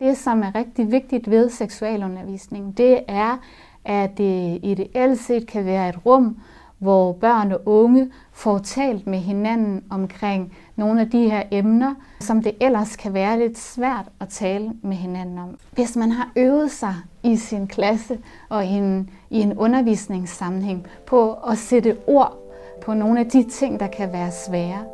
Det, 0.00 0.16
som 0.16 0.42
er 0.42 0.54
rigtig 0.54 0.92
vigtigt 0.92 1.30
ved 1.30 1.50
seksualundervisning, 1.50 2.78
det 2.78 3.00
er, 3.08 3.36
at 3.84 4.18
det 4.18 4.60
ideelt 4.62 5.20
set 5.20 5.46
kan 5.46 5.64
være 5.64 5.88
et 5.88 6.06
rum, 6.06 6.36
hvor 6.78 7.12
børn 7.12 7.52
og 7.52 7.60
unge 7.66 8.10
får 8.32 8.58
talt 8.58 9.06
med 9.06 9.18
hinanden 9.18 9.84
omkring 9.90 10.56
nogle 10.76 11.00
af 11.00 11.10
de 11.10 11.30
her 11.30 11.42
emner, 11.50 11.94
som 12.20 12.42
det 12.42 12.52
ellers 12.60 12.96
kan 12.96 13.14
være 13.14 13.38
lidt 13.38 13.58
svært 13.58 14.08
at 14.20 14.28
tale 14.28 14.72
med 14.82 14.96
hinanden 14.96 15.38
om. 15.38 15.58
Hvis 15.72 15.96
man 15.96 16.10
har 16.10 16.30
øvet 16.36 16.70
sig 16.70 16.94
i 17.22 17.36
sin 17.36 17.66
klasse 17.66 18.18
og 18.48 18.64
i 18.64 18.68
en, 18.68 19.10
i 19.30 19.40
en 19.40 19.58
undervisningssammenhæng 19.58 20.86
på 21.06 21.32
at 21.32 21.58
sætte 21.58 21.96
ord 22.06 22.38
på 22.82 22.94
nogle 22.94 23.20
af 23.20 23.26
de 23.26 23.42
ting, 23.42 23.80
der 23.80 23.86
kan 23.86 24.12
være 24.12 24.30
svære, 24.30 24.84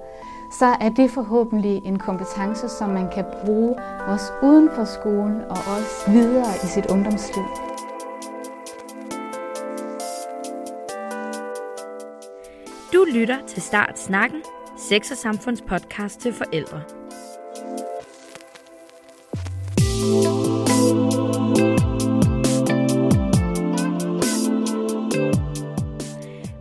så 0.58 0.66
er 0.80 0.88
det 0.88 1.10
forhåbentlig 1.10 1.82
en 1.84 1.98
kompetence, 1.98 2.68
som 2.68 2.90
man 2.90 3.08
kan 3.10 3.24
bruge 3.44 3.74
også 4.06 4.32
uden 4.42 4.68
for 4.74 4.84
skolen 4.84 5.40
og 5.40 5.56
også 5.56 6.10
videre 6.10 6.54
i 6.64 6.66
sit 6.66 6.86
ungdomsliv. 6.86 7.44
Du 12.92 13.06
lytter 13.14 13.38
til 13.46 13.62
Start 13.62 13.98
Snakken, 13.98 14.42
Sex 14.78 15.10
og 15.10 15.16
Samfunds 15.16 15.62
podcast 15.62 16.20
til 16.20 16.32
forældre. 16.32 17.05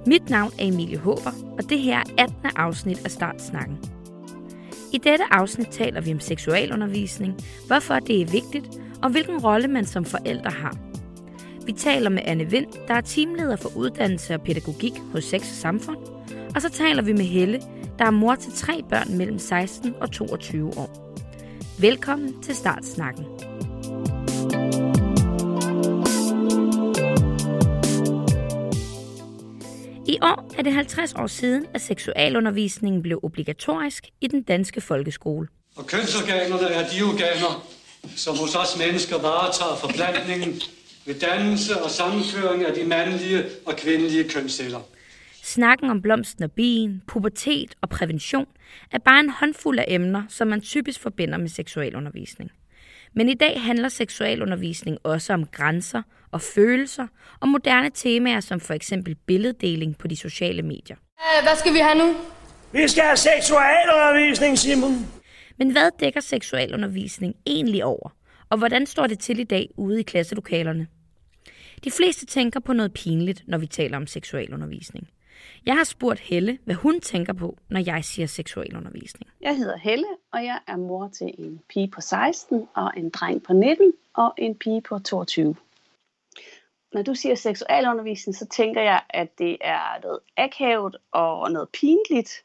Mit 0.08 0.30
navn 0.30 0.52
er 0.60 0.66
Emilie 0.66 0.98
Håber, 0.98 1.32
og 1.58 1.70
det 1.70 1.80
her 1.80 1.98
er 1.98 2.24
18. 2.24 2.36
afsnit 2.56 3.06
af 3.06 3.12
Startsnakken. 3.12 3.78
I 4.94 4.98
dette 4.98 5.24
afsnit 5.32 5.68
taler 5.68 6.02
vi 6.02 6.14
om 6.14 6.20
seksualundervisning, 6.20 7.36
hvorfor 7.68 8.00
det 8.00 8.22
er 8.22 8.26
vigtigt, 8.26 8.70
og 9.04 9.10
hvilken 9.10 9.38
rolle 9.38 9.68
man 9.68 9.86
som 9.86 10.06
forældre 10.06 10.52
har. 10.52 10.78
Vi 11.66 11.72
taler 11.72 12.10
med 12.10 12.22
Anne 12.26 12.46
Vind, 12.46 12.68
der 12.88 12.94
er 12.94 13.02
teamleder 13.02 13.56
for 13.56 13.78
uddannelse 13.78 14.34
og 14.34 14.42
pædagogik 14.42 14.94
hos 15.12 15.24
Sex 15.24 15.42
og 15.42 15.56
Samfund, 15.56 15.98
og 16.56 16.62
så 16.62 16.70
taler 16.70 17.02
vi 17.02 17.14
med 17.14 17.26
Helle, 17.26 17.62
der 18.00 18.06
er 18.06 18.12
mor 18.12 18.36
til 18.36 18.52
tre 18.52 18.84
børn 18.90 19.18
mellem 19.18 19.40
16 19.40 19.94
og 20.02 20.12
22 20.12 20.78
år. 20.78 21.16
Velkommen 21.80 22.42
til 22.42 22.56
Startsnakken. 22.56 23.26
I 30.16 30.18
år 30.22 30.54
er 30.58 30.64
det 30.64 30.74
50 30.74 31.14
år 31.14 31.28
siden, 31.28 31.66
at 31.74 31.82
seksualundervisningen 31.82 33.02
blev 33.02 33.20
obligatorisk 33.24 34.10
i 34.22 34.28
den 34.28 34.44
danske 34.44 34.82
folkeskole. 34.82 35.48
Og 35.76 35.88
kønsorganerne 35.88 36.68
er 36.68 36.88
de 36.90 37.02
organer, 37.04 37.68
som 38.16 38.38
hos 38.38 38.56
os 38.56 38.78
mennesker 38.80 39.22
varetager 39.22 39.76
forplantningen 39.76 40.62
ved 41.06 41.20
dannelse 41.20 41.84
og 41.84 41.90
sammenføring 41.90 42.66
af 42.66 42.74
de 42.74 42.84
mandlige 42.84 43.44
og 43.66 43.74
kvindelige 43.76 44.30
kønsceller. 44.30 44.80
Snakken 45.44 45.90
om 45.90 46.02
blomsten 46.02 46.44
og 46.44 46.52
bien, 46.52 47.02
pubertet 47.08 47.76
og 47.82 47.90
prævention 47.90 48.48
er 48.92 49.00
bare 49.00 49.20
en 49.20 49.30
håndfuld 49.30 49.80
af 49.80 49.86
emner, 49.88 50.24
som 50.30 50.48
man 50.48 50.62
typisk 50.62 51.00
forbinder 51.00 51.38
med 51.38 51.50
seksualundervisning. 51.50 52.52
Men 53.16 53.30
i 53.30 53.34
dag 53.34 53.62
handler 53.62 53.90
seksualundervisning 53.90 54.98
også 55.04 55.34
om 55.34 55.46
grænser 55.46 56.02
og 56.32 56.42
følelser 56.42 57.08
og 57.40 57.48
moderne 57.48 57.90
temaer 57.94 58.40
som 58.40 58.60
for 58.60 58.74
eksempel 58.74 59.16
billeddeling 59.16 59.98
på 59.98 60.08
de 60.08 60.16
sociale 60.16 60.62
medier. 60.62 60.96
Hvad 61.44 61.56
skal 61.56 61.74
vi 61.74 61.80
have 61.80 61.98
nu? 61.98 62.16
Vi 62.72 62.88
skal 62.88 63.04
have 63.04 63.18
seksualundervisning, 63.18 64.58
Simon. 64.58 65.08
Men 65.58 65.72
hvad 65.72 65.90
dækker 66.00 66.20
seksualundervisning 66.20 67.36
egentlig 67.46 67.84
over? 67.84 68.10
Og 68.50 68.58
hvordan 68.58 68.86
står 68.86 69.08
det 69.08 69.20
til 69.20 69.40
i 69.40 69.44
dag 69.44 69.70
ude 69.78 70.00
i 70.00 70.04
klasselokalerne? 70.04 70.88
De 71.84 71.92
fleste 71.92 72.26
tænker 72.26 72.60
på 72.60 72.74
noget 72.74 72.94
pinligt, 72.94 73.44
når 73.48 73.58
vi 73.58 73.68
taler 73.68 73.98
om 73.98 74.08
seksualundervisning. 74.08 75.08
Jeg 75.66 75.76
har 75.76 75.84
spurgt 75.84 76.20
Helle, 76.20 76.60
hvad 76.66 76.76
hun 76.76 77.02
tænker 77.02 77.34
på, 77.34 77.58
når 77.70 77.80
jeg 77.86 78.04
siger 78.04 78.26
seksualundervisning. 78.26 79.32
Jeg 79.42 79.58
hedder 79.58 79.78
Helle, 79.78 80.08
og 80.34 80.46
jeg 80.46 80.60
er 80.68 80.78
mor 80.78 81.08
til 81.08 81.36
en 81.38 81.62
pige 81.70 81.88
på 81.88 82.02
16 82.02 82.68
og 82.76 82.92
en 82.98 83.10
dreng 83.10 83.44
på 83.44 83.54
19 83.54 83.94
og 84.14 84.34
en 84.38 84.56
pige 84.56 84.82
på 84.82 85.00
22. 85.00 85.56
Når 86.94 87.02
du 87.02 87.16
siger 87.16 87.36
seksualundervisning, 87.36 88.36
så 88.36 88.48
tænker 88.48 88.82
jeg, 88.82 89.02
at 89.10 89.40
det 89.40 89.58
er 89.62 90.02
noget 90.04 90.20
akavet 90.38 90.96
og 91.12 91.52
noget 91.52 91.70
pinligt. 91.70 92.44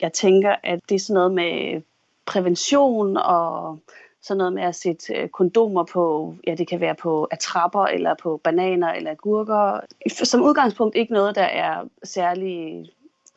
Jeg 0.00 0.12
tænker, 0.12 0.56
at 0.62 0.80
det 0.88 0.94
er 0.94 0.98
sådan 0.98 1.14
noget 1.14 1.32
med 1.32 1.82
prævention 2.26 3.16
og 3.16 3.78
sådan 4.22 4.38
noget 4.38 4.52
med 4.52 4.62
at 4.62 4.74
sætte 4.74 5.14
øh, 5.14 5.28
kondomer 5.28 5.84
på, 5.84 6.34
ja 6.46 6.54
det 6.54 6.68
kan 6.68 6.80
være 6.80 6.94
på 6.94 7.28
atrapper 7.30 7.84
eller 7.84 8.14
på 8.22 8.40
bananer 8.44 8.92
eller 8.92 9.14
gurker. 9.14 9.80
Som 10.08 10.42
udgangspunkt 10.42 10.96
ikke 10.96 11.12
noget, 11.12 11.34
der 11.34 11.42
er 11.42 11.84
særlig 12.04 12.86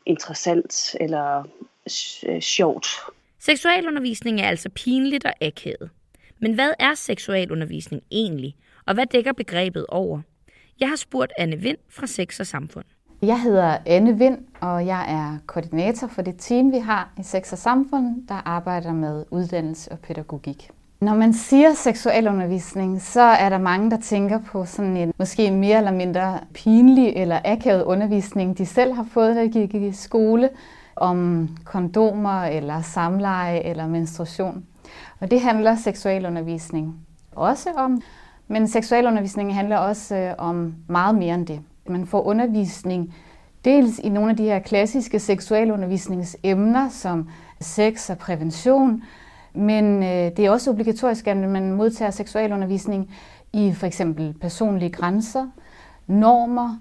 interessant 0.05 0.95
eller 0.99 1.44
øh, 2.27 2.41
sjovt. 2.41 2.88
Seksualundervisning 3.39 4.41
er 4.41 4.47
altså 4.47 4.69
pinligt 4.69 5.25
og 5.25 5.33
akavet. 5.41 5.89
Men 6.39 6.53
hvad 6.53 6.73
er 6.79 6.94
seksualundervisning 6.94 8.03
egentlig, 8.11 8.55
og 8.85 8.94
hvad 8.94 9.05
dækker 9.05 9.33
begrebet 9.33 9.85
over? 9.88 10.21
Jeg 10.79 10.89
har 10.89 10.95
spurgt 10.95 11.33
Anne 11.38 11.57
Vind 11.57 11.77
fra 11.89 12.07
Sex 12.07 12.39
og 12.39 12.47
Samfund. 12.47 12.85
Jeg 13.23 13.41
hedder 13.41 13.78
Anne 13.85 14.17
Vind, 14.17 14.38
og 14.61 14.85
jeg 14.85 15.06
er 15.07 15.38
koordinator 15.45 16.07
for 16.07 16.22
det 16.22 16.35
team, 16.38 16.72
vi 16.72 16.78
har 16.78 17.09
i 17.19 17.23
Sex 17.23 17.51
og 17.51 17.57
Samfund, 17.57 18.28
der 18.28 18.47
arbejder 18.47 18.94
med 18.94 19.25
uddannelse 19.31 19.91
og 19.91 20.00
pædagogik. 20.00 20.69
Når 21.01 21.16
man 21.16 21.33
siger 21.33 21.73
seksualundervisning, 21.73 23.01
så 23.01 23.22
er 23.22 23.50
der 23.50 23.57
mange, 23.57 23.91
der 23.91 23.97
tænker 23.97 24.39
på 24.39 24.66
sådan 24.66 24.97
en 24.97 25.13
måske 25.19 25.51
mere 25.51 25.78
eller 25.78 25.91
mindre 25.91 26.39
pinlig 26.53 27.13
eller 27.16 27.39
akavet 27.45 27.83
undervisning, 27.83 28.57
de 28.57 28.66
selv 28.66 28.94
har 28.94 29.06
fået, 29.12 29.35
da 29.35 29.44
de 29.44 29.67
gik 29.67 29.73
i 29.73 29.91
skole, 29.91 30.50
om 30.95 31.50
kondomer 31.66 32.44
eller 32.44 32.81
samleje 32.81 33.59
eller 33.59 33.88
menstruation. 33.88 34.66
Og 35.19 35.31
det 35.31 35.41
handler 35.41 35.75
seksualundervisning 35.75 36.95
også 37.31 37.69
om. 37.78 38.01
Men 38.47 38.67
seksualundervisning 38.67 39.56
handler 39.56 39.78
også 39.78 40.16
øh, 40.16 40.33
om 40.38 40.75
meget 40.88 41.16
mere 41.16 41.35
end 41.35 41.47
det. 41.47 41.59
Man 41.88 42.05
får 42.05 42.21
undervisning 42.21 43.16
dels 43.66 43.99
i 43.99 44.09
nogle 44.09 44.29
af 44.29 44.38
de 44.38 44.44
her 44.44 44.59
klassiske 44.59 45.19
seksualundervisningsemner, 45.19 46.89
som 46.89 47.29
sex 47.61 48.09
og 48.09 48.17
prævention, 48.17 49.03
men 49.53 50.03
øh, 50.03 50.38
det 50.38 50.39
er 50.39 50.51
også 50.51 50.71
obligatorisk, 50.71 51.27
at 51.27 51.38
man 51.38 51.71
modtager 51.71 52.11
seksualundervisning 52.11 53.16
i 53.53 53.73
for 53.73 53.88
eksempel 53.88 54.33
personlige 54.41 54.91
grænser, 54.91 55.47
normer, 56.07 56.77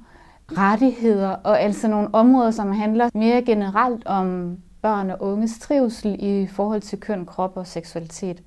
rettigheder 0.49 1.29
og 1.29 1.61
altså 1.61 1.89
nogle 1.89 2.09
områder, 2.13 2.51
som 2.51 2.73
handler 2.73 3.11
mere 3.15 3.43
generelt 3.43 4.07
om 4.07 4.57
børn 4.83 5.11
og 5.11 5.23
unges 5.23 5.59
trivsel 5.59 6.17
i 6.19 6.47
forhold 6.47 6.81
til 6.81 7.01
køn, 7.01 7.27
krop 7.27 7.57
og 7.57 7.67
seksualitet. 7.67 8.43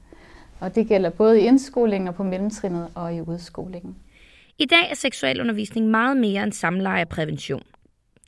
Og 0.59 0.75
det 0.75 0.87
gælder 0.87 1.09
både 1.09 1.41
i 1.41 1.45
indskolingen 1.45 2.07
og 2.07 2.16
på 2.16 2.23
mellemtrinnet 2.23 2.87
og 2.95 3.16
i 3.16 3.22
udskolingen. 3.22 3.95
I 4.59 4.66
dag 4.66 4.91
er 4.91 4.95
seksualundervisning 4.95 5.88
meget 5.88 6.17
mere 6.17 6.43
end 6.43 6.53
samleje 6.53 7.01
og 7.01 7.09
prævention. 7.09 7.63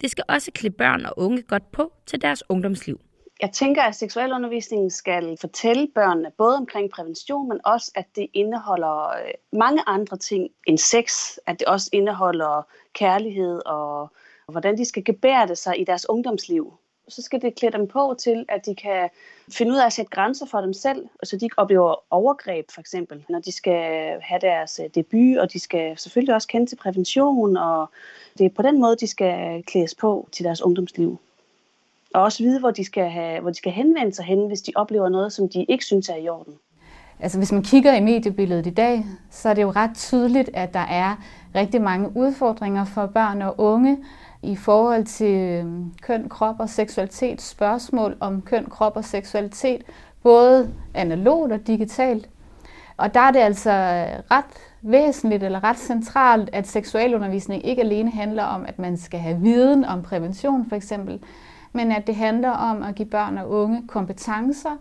Det 0.01 0.11
skal 0.11 0.23
også 0.27 0.51
klæde 0.51 0.73
børn 0.73 1.05
og 1.05 1.13
unge 1.17 1.41
godt 1.41 1.71
på 1.71 1.93
til 2.05 2.21
deres 2.21 2.43
ungdomsliv. 2.49 2.99
Jeg 3.41 3.51
tænker, 3.51 3.81
at 3.81 3.95
seksualundervisningen 3.95 4.89
skal 4.89 5.37
fortælle 5.41 5.87
børnene 5.95 6.31
både 6.37 6.55
omkring 6.55 6.91
prævention, 6.91 7.49
men 7.49 7.59
også, 7.65 7.91
at 7.95 8.05
det 8.15 8.27
indeholder 8.33 9.07
øh, 9.07 9.31
mange 9.51 9.83
andre 9.87 10.17
ting 10.17 10.49
end 10.67 10.77
sex. 10.77 11.37
At 11.45 11.59
det 11.59 11.67
også 11.67 11.89
indeholder 11.93 12.67
kærlighed 12.93 13.61
og 13.65 14.11
hvordan 14.51 14.77
de 14.77 14.85
skal 14.85 15.03
gebære 15.03 15.47
det 15.47 15.57
sig 15.57 15.79
i 15.81 15.83
deres 15.83 16.09
ungdomsliv 16.09 16.73
så 17.09 17.21
skal 17.21 17.41
det 17.41 17.55
klæde 17.55 17.77
dem 17.77 17.87
på 17.87 18.15
til, 18.19 18.45
at 18.49 18.65
de 18.65 18.75
kan 18.75 19.09
finde 19.51 19.71
ud 19.71 19.77
af 19.77 19.85
at 19.85 19.93
sætte 19.93 20.11
grænser 20.11 20.45
for 20.45 20.61
dem 20.61 20.73
selv, 20.73 21.05
så 21.23 21.37
de 21.37 21.45
ikke 21.45 21.59
oplever 21.59 21.95
overgreb 22.13 22.71
for 22.71 22.81
eksempel, 22.81 23.25
når 23.29 23.39
de 23.39 23.51
skal 23.51 24.11
have 24.21 24.39
deres 24.41 24.79
øh, 24.83 24.89
debut, 24.95 25.37
og 25.37 25.53
de 25.53 25.59
skal 25.59 25.97
selvfølgelig 25.97 26.35
også 26.35 26.47
kende 26.47 26.65
til 26.65 26.75
prævention, 26.75 27.57
og 27.57 27.89
det 28.37 28.45
er 28.45 28.49
på 28.49 28.61
den 28.61 28.79
måde, 28.79 28.95
de 28.95 29.07
skal 29.07 29.63
klædes 29.63 29.95
på 29.95 30.27
til 30.31 30.45
deres 30.45 30.61
ungdomsliv. 30.61 31.19
Og 32.13 32.23
også 32.23 32.43
vide, 32.43 32.59
hvor 32.59 32.71
de 32.71 32.85
skal, 32.85 33.09
have, 33.09 33.39
hvor 33.39 33.49
de 33.49 33.57
skal 33.57 33.71
henvende 33.71 34.13
sig 34.13 34.25
hen, 34.25 34.47
hvis 34.47 34.61
de 34.61 34.71
oplever 34.75 35.09
noget, 35.09 35.33
som 35.33 35.49
de 35.49 35.65
ikke 35.69 35.85
synes 35.85 36.09
er 36.09 36.15
i 36.15 36.29
orden. 36.29 36.53
Altså 37.19 37.37
hvis 37.37 37.51
man 37.51 37.63
kigger 37.63 37.93
i 37.93 38.01
mediebilledet 38.01 38.67
i 38.67 38.69
dag, 38.69 39.05
så 39.31 39.49
er 39.49 39.53
det 39.53 39.61
jo 39.61 39.71
ret 39.71 39.95
tydeligt, 39.95 40.49
at 40.53 40.73
der 40.73 40.79
er 40.79 41.15
rigtig 41.55 41.81
mange 41.81 42.11
udfordringer 42.15 42.85
for 42.85 43.05
børn 43.05 43.41
og 43.41 43.55
unge, 43.57 43.97
i 44.47 44.55
forhold 44.55 45.05
til 45.05 45.35
øhm, 45.35 45.93
køn, 46.01 46.29
krop 46.29 46.55
og 46.59 46.69
seksualitet, 46.69 47.41
spørgsmål 47.41 48.17
om 48.19 48.41
køn, 48.41 48.65
krop 48.65 48.97
og 48.97 49.05
seksualitet, 49.05 49.83
både 50.23 50.73
analogt 50.93 51.51
og 51.51 51.67
digitalt. 51.67 52.29
Og 52.97 53.13
der 53.13 53.19
er 53.19 53.31
det 53.31 53.39
altså 53.39 53.71
øh, 53.71 54.37
ret 54.37 54.45
væsentligt 54.81 55.43
eller 55.43 55.63
ret 55.63 55.77
centralt, 55.77 56.49
at 56.53 56.67
seksualundervisning 56.67 57.65
ikke 57.65 57.81
alene 57.81 58.11
handler 58.11 58.43
om, 58.43 58.65
at 58.67 58.79
man 58.79 58.97
skal 58.97 59.19
have 59.19 59.39
viden 59.39 59.85
om 59.85 60.01
prævention 60.01 60.65
for 60.69 60.75
eksempel, 60.75 61.19
men 61.73 61.91
at 61.91 62.07
det 62.07 62.15
handler 62.15 62.51
om 62.51 62.83
at 62.83 62.95
give 62.95 63.07
børn 63.07 63.37
og 63.37 63.49
unge 63.49 63.87
kompetencer 63.87 64.77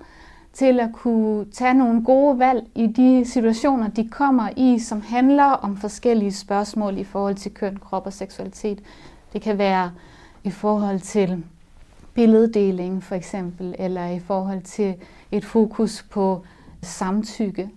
til 0.53 0.81
at 0.81 0.91
kunne 0.93 1.45
tage 1.53 1.75
nogle 1.75 2.05
gode 2.05 2.39
valg 2.39 2.67
i 2.75 2.87
de 2.87 3.25
situationer, 3.25 3.89
de 3.89 4.09
kommer 4.09 4.49
i, 4.57 4.79
som 4.79 5.03
handler 5.03 5.45
om 5.45 5.77
forskellige 5.77 6.33
spørgsmål 6.33 6.99
i 6.99 7.05
forhold 7.05 7.35
til 7.35 7.55
køn, 7.55 7.77
krop 7.77 8.07
og 8.07 8.13
seksualitet. 8.13 8.79
Det 9.37 9.43
kan 9.43 9.59
være 9.59 9.91
i 10.45 10.51
forhold 10.51 11.01
til 11.01 11.45
billeddeling 12.15 13.03
for 13.03 13.15
eksempel, 13.15 13.75
eller 13.79 14.07
i 14.07 14.19
forhold 14.19 14.63
til 14.63 14.95
et 15.33 15.45
fokus 15.45 16.03
på 16.11 16.43
samtykke. 16.83 17.71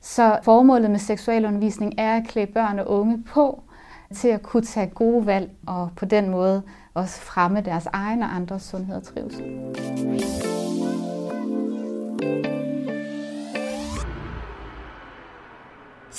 Så 0.00 0.38
formålet 0.42 0.90
med 0.90 0.98
seksualundervisning 0.98 1.94
er 1.98 2.16
at 2.16 2.28
klæde 2.28 2.46
børn 2.46 2.78
og 2.78 2.88
unge 2.88 3.22
på 3.22 3.62
til 4.14 4.28
at 4.28 4.42
kunne 4.42 4.62
tage 4.62 4.86
gode 4.86 5.26
valg 5.26 5.50
og 5.66 5.90
på 5.96 6.04
den 6.04 6.30
måde 6.30 6.62
også 6.94 7.20
fremme 7.20 7.60
deres 7.60 7.86
egen 7.92 8.22
og 8.22 8.34
andres 8.34 8.62
sundhed 8.62 8.96
og 8.96 9.02
trivsel. 9.02 9.44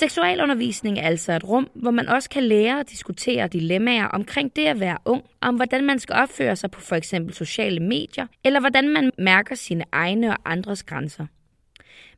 Seksualundervisning 0.02 0.98
er 0.98 1.02
altså 1.02 1.32
et 1.32 1.48
rum, 1.48 1.70
hvor 1.74 1.90
man 1.90 2.08
også 2.08 2.30
kan 2.30 2.42
lære 2.42 2.80
at 2.80 2.90
diskutere 2.90 3.48
dilemmaer 3.48 4.06
omkring 4.06 4.56
det 4.56 4.66
at 4.66 4.80
være 4.80 4.98
ung, 5.04 5.24
om 5.40 5.56
hvordan 5.56 5.84
man 5.84 5.98
skal 5.98 6.16
opføre 6.16 6.56
sig 6.56 6.70
på 6.70 6.80
for 6.80 6.96
eksempel 6.96 7.34
sociale 7.34 7.80
medier, 7.80 8.26
eller 8.44 8.60
hvordan 8.60 8.88
man 8.88 9.10
mærker 9.18 9.54
sine 9.54 9.84
egne 9.92 10.30
og 10.30 10.36
andres 10.44 10.82
grænser. 10.82 11.26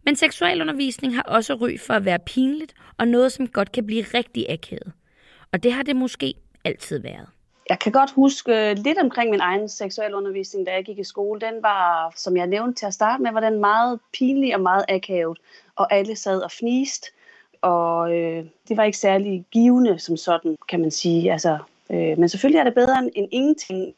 Men 0.05 0.17
seksualundervisning 0.17 1.15
har 1.15 1.23
også 1.23 1.55
ry 1.55 1.79
for 1.79 1.95
at 1.95 2.05
være 2.05 2.19
pinligt, 2.19 2.75
og 2.99 3.09
noget, 3.09 3.33
som 3.33 3.49
godt 3.49 3.73
kan 3.73 3.87
blive 3.87 4.05
rigtig 4.15 4.47
akavet. 4.51 4.93
Og 5.53 5.63
det 5.63 5.73
har 5.73 5.83
det 5.83 5.97
måske 5.97 6.35
altid 6.65 6.99
været. 6.99 7.27
Jeg 7.69 7.79
kan 7.79 7.93
godt 7.93 8.11
huske 8.11 8.71
øh, 8.71 8.77
lidt 8.77 8.99
omkring 8.99 9.31
min 9.31 9.41
egen 9.41 9.69
seksualundervisning, 9.69 10.67
da 10.67 10.73
jeg 10.73 10.85
gik 10.85 10.99
i 10.99 11.05
skole. 11.05 11.41
Den 11.41 11.63
var, 11.63 12.13
som 12.17 12.37
jeg 12.37 12.47
nævnte 12.47 12.81
til 12.81 12.87
at 12.87 12.95
starte 12.95 13.23
med, 13.23 13.33
var 13.33 13.41
den 13.41 13.61
meget 13.61 14.01
pinlig 14.19 14.55
og 14.55 14.61
meget 14.61 14.85
akavet. 14.89 15.39
Og 15.77 15.93
alle 15.93 16.17
sad 16.17 16.41
og 16.41 16.51
fniste 16.51 17.07
og 17.65 18.17
øh, 18.17 18.45
det 18.69 18.77
var 18.77 18.85
ikke 18.85 18.99
særlig 18.99 19.45
givende 19.51 19.99
som 19.99 20.17
sådan, 20.17 20.57
kan 20.69 20.81
man 20.81 20.91
sige. 20.91 21.33
Altså, 21.33 21.59
øh, 21.91 22.19
men 22.19 22.29
selvfølgelig 22.29 22.59
er 22.59 22.65
det 22.65 22.75
bedre 22.75 22.99
end, 22.99 23.11
end 23.15 23.29
ingenting. 23.31 23.95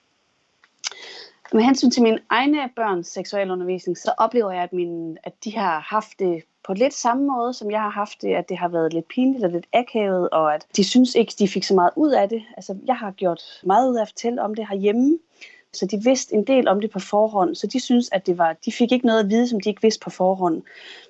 Med 1.52 1.62
hensyn 1.62 1.90
til 1.90 2.02
mine 2.02 2.18
egne 2.30 2.70
børns 2.76 3.06
seksualundervisning, 3.06 3.98
så 3.98 4.12
oplever 4.18 4.50
jeg, 4.50 4.62
at, 4.62 4.72
min, 4.72 5.18
at 5.24 5.32
de 5.44 5.56
har 5.56 5.80
haft 5.80 6.18
det 6.18 6.42
på 6.66 6.72
lidt 6.72 6.94
samme 6.94 7.26
måde, 7.26 7.54
som 7.54 7.70
jeg 7.70 7.80
har 7.80 7.90
haft 7.90 8.22
det, 8.22 8.34
at 8.34 8.48
det 8.48 8.58
har 8.58 8.68
været 8.68 8.92
lidt 8.92 9.08
pinligt 9.08 9.44
og 9.44 9.50
lidt 9.50 9.66
akavet, 9.72 10.30
og 10.30 10.54
at 10.54 10.66
de 10.76 10.84
synes 10.84 11.14
ikke, 11.14 11.32
de 11.38 11.48
fik 11.48 11.64
så 11.64 11.74
meget 11.74 11.90
ud 11.96 12.10
af 12.10 12.28
det. 12.28 12.42
Altså, 12.56 12.76
jeg 12.86 12.96
har 12.96 13.10
gjort 13.10 13.42
meget 13.62 13.90
ud 13.90 13.96
af 13.96 14.02
at 14.02 14.08
fortælle 14.08 14.42
om 14.42 14.54
det 14.54 14.68
herhjemme, 14.68 15.18
så 15.76 15.86
de 15.86 16.04
vidste 16.04 16.34
en 16.34 16.44
del 16.44 16.68
om 16.68 16.80
det 16.80 16.90
på 16.90 16.98
forhånd, 16.98 17.54
så 17.54 17.66
de 17.66 17.80
synes, 17.80 18.08
at 18.12 18.26
det 18.26 18.38
var, 18.38 18.56
de 18.64 18.72
fik 18.72 18.92
ikke 18.92 19.06
noget 19.06 19.20
at 19.20 19.30
vide, 19.30 19.48
som 19.48 19.60
de 19.60 19.68
ikke 19.68 19.82
vidste 19.82 20.04
på 20.04 20.10
forhånd. 20.10 20.62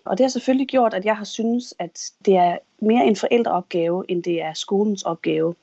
Og 0.04 0.18
det 0.18 0.24
har 0.24 0.28
selvfølgelig 0.28 0.68
gjort, 0.68 0.94
at 0.94 1.04
jeg 1.04 1.16
har 1.16 1.24
synes, 1.24 1.74
at 1.78 2.10
det 2.24 2.36
er 2.36 2.58
mere 2.78 3.04
en 3.04 3.16
forældreopgave, 3.16 4.04
end 4.08 4.22
det 4.22 4.42
er 4.42 4.52
skolens 4.52 5.02
opgave. 5.02 5.54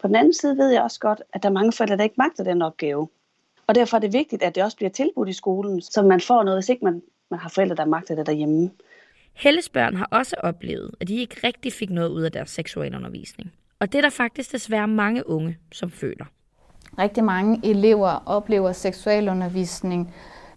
På 0.00 0.08
den 0.08 0.16
anden 0.16 0.34
side 0.34 0.56
ved 0.56 0.70
jeg 0.70 0.82
også 0.82 1.00
godt, 1.00 1.22
at 1.32 1.42
der 1.42 1.48
er 1.48 1.52
mange 1.52 1.72
forældre, 1.72 1.96
der 1.96 2.04
ikke 2.04 2.14
magter 2.18 2.44
den 2.44 2.62
opgave. 2.62 3.08
Og 3.66 3.74
derfor 3.74 3.96
er 3.96 4.00
det 4.00 4.12
vigtigt, 4.12 4.42
at 4.42 4.54
det 4.54 4.62
også 4.62 4.76
bliver 4.76 4.90
tilbudt 4.90 5.28
i 5.28 5.32
skolen, 5.32 5.80
så 5.80 6.02
man 6.02 6.20
får 6.20 6.42
noget, 6.42 6.56
hvis 6.56 6.68
ikke 6.68 6.84
man, 6.84 7.02
man 7.30 7.40
har 7.40 7.48
forældre, 7.48 7.76
der 7.76 7.84
magter 7.84 8.14
det 8.14 8.26
derhjemme. 8.26 8.70
Helles 9.34 9.68
børn 9.68 9.96
har 9.96 10.08
også 10.10 10.36
oplevet, 10.38 10.90
at 11.00 11.08
de 11.08 11.16
ikke 11.16 11.36
rigtig 11.44 11.72
fik 11.72 11.90
noget 11.90 12.08
ud 12.08 12.22
af 12.22 12.32
deres 12.32 12.50
seksualundervisning. 12.50 13.52
Og 13.78 13.92
det 13.92 13.98
er 13.98 14.02
der 14.02 14.10
faktisk 14.10 14.52
desværre 14.52 14.88
mange 14.88 15.28
unge, 15.28 15.58
som 15.72 15.90
føler. 15.90 16.24
Rigtig 16.98 17.24
mange 17.24 17.60
elever 17.64 18.22
oplever 18.26 18.72
seksualundervisning 18.72 20.14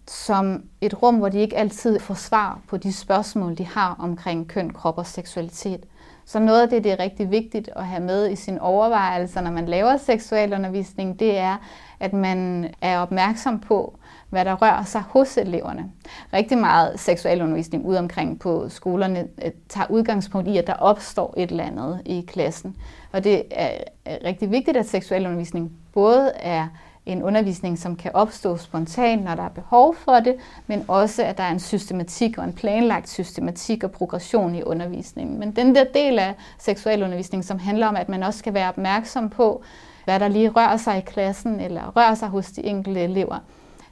som 0.08 0.64
et 0.82 1.04
rum, 1.04 1.16
hvor 1.16 1.30
de 1.30 1.40
ikke 1.40 1.58
altid 1.58 2.00
får 2.00 2.14
svar 2.14 2.60
på 2.68 2.78
de 2.78 2.94
spørgsmål, 2.94 3.58
de 3.58 3.66
har 3.66 3.96
omkring 4.00 4.48
køn, 4.48 4.70
krop 4.70 4.98
og 4.98 5.06
seksualitet. 5.06 5.86
Så 6.26 6.40
noget 6.40 6.62
af 6.62 6.70
det, 6.70 6.84
det 6.84 6.92
er 6.92 7.00
rigtig 7.00 7.32
vigtigt 7.32 7.70
at 7.76 7.86
have 7.86 8.04
med 8.04 8.32
i 8.32 8.36
sine 8.36 8.62
overvejelser, 8.62 9.42
når 9.42 9.52
man 9.52 9.66
laver 9.66 9.98
seksualundervisning, 9.98 11.20
det 11.20 11.38
er, 11.38 11.58
at 12.00 12.14
man 12.14 12.70
er 12.82 13.00
opmærksom 13.00 13.60
på, 13.60 13.98
hvad 14.30 14.46
der 14.46 14.54
rører 14.54 14.84
sig 14.84 15.02
hos 15.02 15.38
eleverne. 15.38 15.92
Rigtig 16.34 16.58
meget 16.58 17.00
seksualundervisning 17.00 17.86
ud 17.86 17.96
omkring 17.96 18.40
på 18.40 18.70
skolerne 18.70 19.28
øh, 19.46 19.52
tager 19.70 19.88
udgangspunkt 19.90 20.48
i, 20.48 20.58
at 20.58 20.68
der 20.68 20.74
opstår 20.74 21.34
et 21.38 21.50
eller 21.50 21.64
andet 21.64 22.02
i 22.06 22.26
klassen. 22.28 22.76
Og 23.12 23.24
det 23.24 23.44
er 23.52 23.78
rigtig 24.24 24.52
vigtigt, 24.52 24.78
at 24.78 24.86
seksualundervisning 24.86 25.72
både 25.95 26.31
er 26.36 26.68
en 27.06 27.24
undervisning, 27.24 27.80
som 27.80 27.95
kan 27.95 28.12
opstå 28.13 28.57
spontant, 28.57 29.24
når 29.24 29.36
der 29.36 29.44
er 29.44 29.50
behov 29.50 29.95
for 29.95 30.19
det, 30.19 30.36
men 30.68 30.86
også, 30.88 31.24
at 31.24 31.38
der 31.38 31.44
er 31.44 31.51
en 31.51 31.59
systematik 31.59 32.38
og 32.38 32.44
en 32.44 32.53
planlagt 32.53 33.09
systematik 33.09 33.83
og 33.83 33.92
progression 33.92 34.56
i 34.56 34.63
undervisningen. 34.63 35.39
Men 35.39 35.51
den 35.51 35.75
der 35.75 35.83
del 35.83 36.19
af 36.19 36.36
seksualundervisning, 36.59 37.45
som 37.45 37.59
handler 37.59 37.88
om, 37.88 37.95
at 37.95 38.09
man 38.09 38.24
også 38.24 38.39
skal 38.39 38.53
være 38.53 38.69
opmærksom 38.69 39.30
på, 39.30 39.63
hvad 40.06 40.19
der 40.19 40.27
lige 40.27 40.50
rører 40.50 40.77
sig 40.77 40.97
i 40.97 41.01
klassen 41.01 41.59
eller 41.59 41.92
rører 41.95 42.15
sig 42.15 42.27
hos 42.27 42.45
de 42.45 42.65
enkelte 42.65 43.01
elever, 43.01 43.38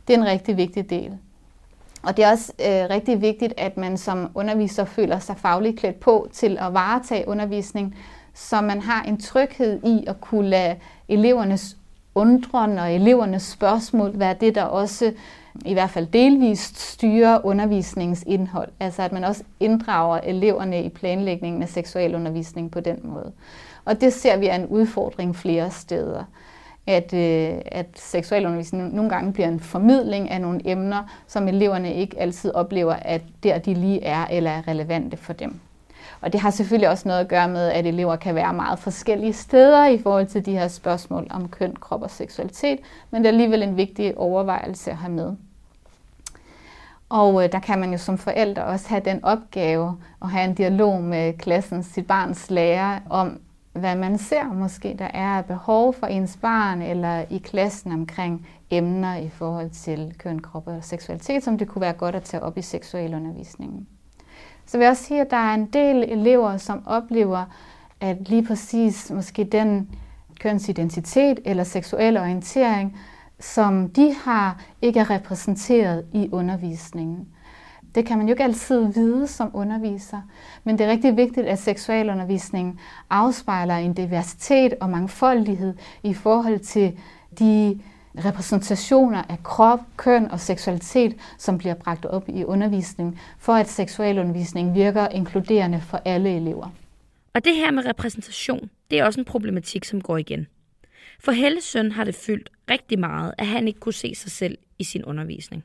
det 0.08 0.14
er 0.14 0.18
en 0.18 0.26
rigtig 0.26 0.58
vigtig 0.58 0.90
del. 0.90 1.18
Og 2.04 2.18
det 2.18 2.26
er 2.26 2.32
også 2.32 2.52
øh, 2.60 2.90
rigtig 2.90 3.22
vigtigt, 3.22 3.54
at 3.58 3.78
man 3.78 3.98
som 3.98 4.32
underviser 4.36 4.86
føler 4.86 5.20
sig 5.20 5.38
fagligt 5.38 5.80
klædt 5.80 6.00
på 6.00 6.28
til 6.34 6.58
at 6.60 6.74
varetage 6.74 7.28
undervisning, 7.28 7.96
så 8.34 8.62
man 8.62 8.82
har 8.82 9.04
en 9.04 9.20
tryghed 9.20 9.84
i 9.84 10.06
at 10.08 10.22
kunne 10.22 10.50
lade 10.50 10.76
elevernes 11.08 11.78
undren 12.16 12.78
og 12.78 12.94
elevernes 12.94 13.44
spørgsmål 13.44 14.20
være 14.20 14.36
det, 14.42 14.56
der 14.56 14.64
også 14.64 15.14
i 15.66 15.74
hvert 15.74 15.90
fald 15.90 16.08
delvist 16.08 16.80
styrer 16.80 17.46
undervisningens 17.46 18.24
indhold. 18.28 18.70
Altså 18.80 19.02
at 19.02 19.12
man 19.12 19.24
også 19.24 19.44
inddrager 19.60 20.18
eleverne 20.18 20.84
i 20.84 20.90
planlægningen 20.90 21.62
af 21.62 21.70
seksualundervisning 21.70 22.72
på 22.72 22.80
den 22.80 23.00
måde. 23.04 23.32
Og 23.86 24.02
det 24.02 24.14
ser 24.14 24.38
vi 24.38 24.48
er 24.48 24.56
en 24.56 24.66
udfordring 24.66 25.36
flere 25.36 25.72
steder 25.72 26.24
at, 26.88 27.14
øh, 27.14 27.62
at 27.66 27.88
seksualundervisning 27.96 28.96
nogle 28.96 29.10
gange 29.10 29.34
bliver 29.34 29.48
en 29.48 29.60
formidling 29.60 30.32
af 30.32 30.42
nogle 30.42 30.62
emner, 30.66 31.04
som 31.28 31.48
eleverne 31.48 31.94
ikke 31.94 32.20
altid 32.20 32.52
oplever, 32.52 32.94
at 32.94 33.22
der 33.44 33.58
de 33.58 33.74
lige 33.74 34.04
er 34.04 34.26
eller 34.26 34.52
er 34.52 34.68
relevante 34.68 35.18
for 35.18 35.34
dem. 35.34 35.60
Og 36.24 36.34
det 36.34 36.42
har 36.42 36.50
selvfølgelig 36.50 36.90
også 36.90 37.08
noget 37.08 37.22
at 37.22 37.28
gøre 37.28 37.50
med, 37.50 37.70
at 37.70 37.86
elever 37.86 38.16
kan 38.16 38.36
være 38.36 38.54
meget 38.54 38.80
forskellige 38.80 39.34
steder 39.34 39.86
i 39.86 39.98
forhold 39.98 40.28
til 40.28 40.46
de 40.46 40.52
her 40.52 40.68
spørgsmål 40.68 41.28
om 41.30 41.50
køn, 41.50 41.76
krop 41.76 42.02
og 42.02 42.12
seksualitet, 42.12 42.80
men 43.12 43.22
det 43.22 43.30
er 43.30 43.32
alligevel 43.32 43.64
en 43.64 43.78
vigtig 43.78 44.18
overvejelse 44.18 44.92
at 44.92 44.98
have 44.98 45.12
med. 45.12 45.36
Og 47.10 47.44
øh, 47.44 47.52
der 47.52 47.60
kan 47.60 47.80
man 47.80 47.92
jo 47.92 47.98
som 47.98 48.18
forældre 48.18 48.64
også 48.64 48.90
have 48.90 49.02
den 49.06 49.26
opgave 49.26 49.98
at 50.22 50.30
have 50.30 50.46
en 50.46 50.54
dialog 50.54 51.02
med 51.02 51.34
klassens, 51.34 51.86
sit 51.86 52.08
barns 52.08 52.50
lærer, 52.50 53.00
om 53.10 53.40
hvad 53.74 53.96
man 53.96 54.18
ser 54.18 54.54
måske, 54.54 54.96
der 55.00 55.10
er 55.14 55.42
behov 55.42 55.94
for 55.94 56.08
ens 56.08 56.38
barn 56.42 56.82
eller 56.82 57.26
i 57.30 57.38
klassen 57.38 57.92
omkring 57.92 58.48
emner 58.70 59.16
i 59.16 59.30
forhold 59.30 59.70
til 59.70 60.14
køn, 60.18 60.40
krop 60.40 60.68
og 60.68 60.84
seksualitet, 60.84 61.44
som 61.44 61.58
det 61.58 61.68
kunne 61.68 61.82
være 61.82 61.94
godt 61.94 62.16
at 62.16 62.24
tage 62.24 62.44
op 62.44 62.58
i 62.58 62.62
seksualundervisningen. 62.62 63.88
Så 64.66 64.78
vil 64.78 64.84
jeg 64.84 64.92
også 64.92 65.04
sige, 65.04 65.22
at 65.22 65.32
der 65.32 65.38
er 65.38 65.54
en 65.54 65.66
del 65.66 66.04
elever, 66.04 66.58
som 66.58 66.84
oplever, 66.86 67.46
at 68.02 68.30
lige 68.30 68.46
præcis 68.46 69.12
måske 69.12 69.44
den 69.44 69.90
kønsidentitet 70.40 71.40
eller 71.46 71.64
seksuel 71.64 72.18
orientering, 72.18 73.00
som 73.40 73.90
de 73.90 74.16
har, 74.24 74.64
ikke 74.82 75.00
er 75.00 75.10
repræsenteret 75.10 76.06
i 76.14 76.30
undervisningen. 76.32 77.28
Det 77.96 78.06
kan 78.06 78.18
man 78.18 78.28
jo 78.28 78.34
ikke 78.34 78.44
altid 78.44 78.86
vide 78.94 79.28
som 79.28 79.52
underviser, 79.54 80.22
men 80.64 80.78
det 80.78 80.86
er 80.86 80.92
rigtig 80.92 81.18
vigtigt, 81.18 81.48
at 81.48 81.60
seksualundervisningen 81.60 82.80
afspejler 83.10 83.76
en 83.76 83.94
diversitet 83.94 84.74
og 84.82 84.90
mangfoldighed 84.90 85.74
i 86.04 86.14
forhold 86.14 86.60
til 86.60 87.00
de 87.40 87.80
repræsentationer 88.18 89.24
af 89.30 89.44
krop, 89.44 89.80
køn 89.98 90.32
og 90.32 90.40
seksualitet, 90.40 91.16
som 91.38 91.58
bliver 91.58 91.74
bragt 91.74 92.06
op 92.06 92.30
i 92.30 92.44
undervisningen, 92.44 93.20
for 93.40 93.54
at 93.54 93.70
seksualundervisning 93.70 94.76
virker 94.76 95.08
inkluderende 95.08 95.82
for 95.82 96.02
alle 96.06 96.36
elever. 96.36 96.70
Og 97.34 97.46
det 97.46 97.56
her 97.56 97.72
med 97.72 97.86
repræsentation, 97.86 98.70
det 98.92 99.00
er 99.00 99.06
også 99.06 99.20
en 99.20 99.26
problematik, 99.26 99.86
som 99.86 100.02
går 100.02 100.18
igen. 100.18 100.48
For 101.20 101.32
Helles 101.32 101.64
søn 101.64 101.92
har 101.92 102.04
det 102.04 102.16
fyldt 102.16 102.50
rigtig 102.70 103.00
meget, 103.00 103.34
at 103.38 103.48
han 103.48 103.68
ikke 103.68 103.80
kunne 103.80 103.94
se 103.94 104.16
sig 104.16 104.32
selv 104.32 104.58
i 104.80 104.84
sin 104.84 105.06
undervisning. 105.06 105.64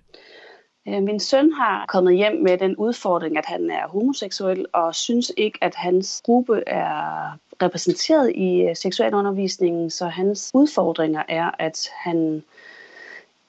Øh, 0.89 1.03
min 1.03 1.21
søn 1.21 1.53
har 1.53 1.87
kommet 1.89 2.17
hjem 2.17 2.43
med 2.43 2.59
den 2.59 2.77
udfordring, 2.77 3.39
at 3.39 3.47
han 3.47 3.71
er 3.71 3.89
homoseksuel, 3.89 4.67
og 4.73 4.95
synes 4.95 5.33
ikke, 5.37 5.59
at 5.63 5.75
hans 5.75 6.23
gruppe 6.25 6.63
er 6.67 7.31
repræsenteret 7.63 8.33
i 8.35 8.61
øh, 8.61 8.77
seksualundervisningen, 8.77 9.91
så 9.91 10.07
hans 10.07 10.51
udfordringer 10.55 11.23
er, 11.29 11.51
at 11.59 11.89
han 11.97 12.43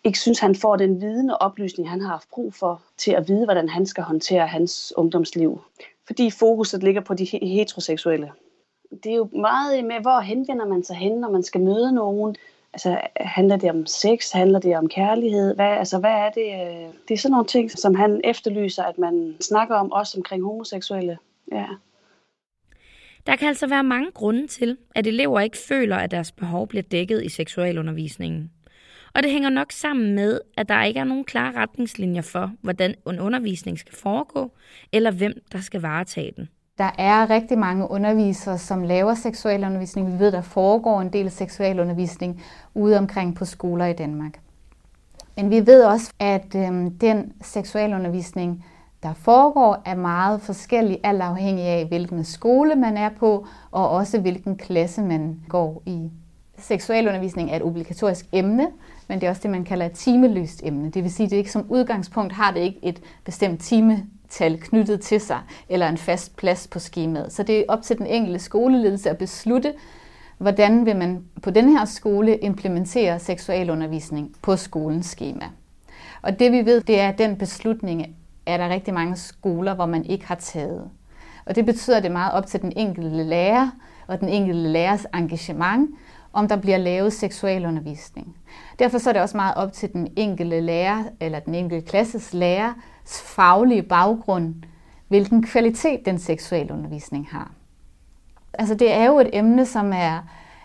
ikke 0.04 0.20
synes, 0.20 0.40
han 0.40 0.56
får 0.56 0.76
den 0.76 1.02
viden 1.02 1.30
og 1.30 1.38
oplysning, 1.42 1.90
han 1.90 2.02
har 2.02 2.10
haft 2.10 2.30
brug 2.30 2.54
for, 2.54 2.82
til 2.98 3.12
at 3.12 3.28
vide, 3.28 3.46
hvordan 3.46 3.70
han 3.70 3.86
skal 3.86 4.04
håndtere 4.04 4.48
hans 4.48 4.94
ungdomsliv. 4.98 5.62
Fordi 6.08 6.32
fokuset 6.32 6.84
ligger 6.84 7.02
på 7.02 7.14
de 7.14 7.26
heteroseksuelle. 7.26 8.32
Det 9.04 9.12
er 9.12 9.16
jo 9.16 9.30
meget 9.34 9.86
med, 9.86 10.02
hvor 10.02 10.20
henvender 10.20 10.66
man 10.66 10.84
sig 10.84 10.96
hen, 10.96 11.12
når 11.12 11.30
man 11.30 11.44
skal 11.44 11.62
møde 11.62 11.92
nogen. 11.92 12.36
Altså, 12.74 13.02
handler 13.16 13.58
det 13.58 13.70
om 13.70 13.86
sex? 13.86 14.32
Handler 14.32 14.60
det 14.60 14.78
om 14.78 14.88
kærlighed? 14.90 15.56
Hvad, 15.56 15.66
altså, 15.66 16.00
hvad 16.00 16.10
er 16.10 16.30
det? 16.30 16.48
Øh, 16.54 16.94
det 17.08 17.14
er 17.14 17.18
sådan 17.18 17.32
nogle 17.32 17.48
ting, 17.48 17.72
som 17.72 17.96
han 17.96 18.22
efterlyser, 18.24 18.84
at 18.84 18.98
man 18.98 19.36
snakker 19.42 19.76
om, 19.76 19.92
også 19.92 20.18
omkring 20.18 20.44
homoseksuelle. 20.44 21.18
Ja. 21.52 21.66
Der 23.28 23.36
kan 23.36 23.48
altså 23.48 23.68
være 23.68 23.84
mange 23.84 24.12
grunde 24.12 24.48
til, 24.48 24.78
at 24.96 25.08
elever 25.08 25.40
ikke 25.40 25.58
føler, 25.58 25.96
at 25.96 26.12
deres 26.12 26.32
behov 26.32 26.68
bliver 26.68 26.84
dækket 26.84 27.24
i 27.24 27.30
seksualundervisningen. 27.30 28.52
Og 29.16 29.24
det 29.24 29.32
hænger 29.32 29.50
nok 29.50 29.72
sammen 29.72 30.16
med, 30.16 30.42
at 30.58 30.70
der 30.70 30.84
ikke 30.84 31.00
er 31.00 31.04
nogen 31.04 31.24
klare 31.24 31.56
retningslinjer 31.56 32.22
for, 32.22 32.52
hvordan 32.62 32.96
en 33.08 33.20
undervisning 33.20 33.80
skal 33.80 33.96
foregå, 33.96 34.52
eller 34.92 35.12
hvem 35.12 35.34
der 35.52 35.62
skal 35.62 35.82
varetage 35.82 36.32
den. 36.38 36.50
Der 36.80 36.92
er 36.98 37.30
rigtig 37.30 37.58
mange 37.58 37.92
undervisere, 37.92 38.58
som 38.58 38.84
laver 38.84 39.14
seksualundervisning. 39.14 40.14
Vi 40.14 40.20
ved, 40.20 40.32
der 40.32 40.42
foregår 40.42 41.02
en 41.02 41.14
del 41.14 41.32
seksualundervisning 41.32 42.42
ude 42.74 42.98
omkring 42.98 43.36
på 43.36 43.46
skoler 43.46 43.86
i 43.86 43.94
Danmark. 43.94 44.40
Men 45.36 45.50
vi 45.50 45.66
ved 45.66 45.84
også, 45.84 46.12
at 46.20 46.56
øh, 46.56 46.92
den 47.02 47.34
seksualundervisning, 47.42 48.66
der 49.04 49.14
foregår, 49.14 49.82
er 49.86 49.96
meget 49.96 50.42
forskellig, 50.42 51.00
alt 51.04 51.22
afhængig 51.22 51.64
af, 51.66 51.86
hvilken 51.86 52.24
skole 52.24 52.76
man 52.76 52.98
er 52.98 53.10
på, 53.20 53.48
og 53.72 53.90
også 53.90 54.20
hvilken 54.20 54.58
klasse 54.58 55.02
man 55.02 55.40
går 55.50 55.84
i. 55.86 56.10
Seksualundervisning 56.58 57.52
er 57.52 57.56
et 57.56 57.64
obligatorisk 57.64 58.26
emne, 58.32 58.68
men 59.08 59.20
det 59.20 59.26
er 59.26 59.30
også 59.30 59.42
det, 59.42 59.52
man 59.52 59.64
kalder 59.64 59.86
et 59.86 59.92
timeløst 59.92 60.62
emne. 60.64 60.90
Det 60.90 61.04
vil 61.04 61.14
sige, 61.14 61.26
at 61.26 61.32
det 61.32 61.38
ikke 61.38 61.52
som 61.52 61.66
udgangspunkt 61.70 62.34
har 62.34 62.52
det 62.52 62.60
ikke 62.60 62.80
et 62.82 63.02
bestemt 63.26 63.62
time 63.62 64.06
tal 64.30 64.62
knyttet 64.62 65.02
til 65.02 65.22
sig, 65.22 65.40
eller 65.70 65.90
en 65.90 65.98
fast 65.98 66.36
plads 66.36 66.68
på 66.68 66.80
skemaet. 66.80 67.34
Så 67.34 67.44
det 67.44 67.60
er 67.60 67.64
op 67.68 67.82
til 67.82 67.98
den 67.98 68.08
enkelte 68.08 68.40
skoleledelse 68.40 69.10
at 69.10 69.18
beslutte, 69.18 69.74
hvordan 70.38 70.86
vil 70.86 70.96
man 70.96 71.24
på 71.44 71.50
den 71.50 71.70
her 71.78 71.86
skole 71.86 72.38
implementere 72.38 73.20
seksualundervisning 73.20 74.36
på 74.42 74.56
skolens 74.56 75.06
skema. 75.06 75.46
Og 76.22 76.40
det 76.40 76.52
vi 76.52 76.66
ved, 76.66 76.82
det 76.82 77.00
er, 77.00 77.10
at 77.10 77.18
den 77.18 77.36
beslutning 77.36 78.16
er 78.46 78.58
der 78.58 78.70
rigtig 78.70 78.94
mange 78.94 79.16
skoler, 79.16 79.76
hvor 79.76 79.86
man 79.86 80.06
ikke 80.06 80.26
har 80.28 80.36
taget. 80.36 80.90
Og 81.46 81.56
det 81.56 81.66
betyder, 81.66 81.98
at 81.98 82.04
det 82.04 82.10
er 82.10 82.14
meget 82.14 82.34
op 82.34 82.48
til 82.48 82.62
den 82.62 82.74
enkelte 82.76 83.24
lærer 83.24 83.70
og 84.08 84.20
den 84.20 84.30
enkelte 84.30 84.70
lærers 84.70 85.06
engagement, 85.14 85.90
om 86.34 86.48
der 86.48 86.56
bliver 86.56 86.78
lavet 86.78 87.14
seksualundervisning. 87.14 88.36
Derfor 88.80 88.98
så 88.98 89.10
er 89.10 89.14
det 89.14 89.22
også 89.22 89.38
meget 89.38 89.56
op 89.56 89.74
til 89.74 89.94
den 89.94 90.08
enkelte 90.16 90.60
lærer 90.60 91.04
eller 91.20 91.40
den 91.40 91.56
enkelte 91.56 91.88
klasses 91.88 92.34
lærer 92.34 92.74
faglige 93.12 93.84
baggrund, 93.84 94.54
hvilken 95.08 95.44
kvalitet 95.44 96.06
den 96.06 96.20
seksualundervisning 96.20 97.28
har. 97.32 97.52
Altså 98.54 98.76
det 98.76 98.94
er 98.94 99.06
jo 99.06 99.20
et 99.20 99.30
emne, 99.34 99.66
som 99.66 99.94
er, 99.94 100.20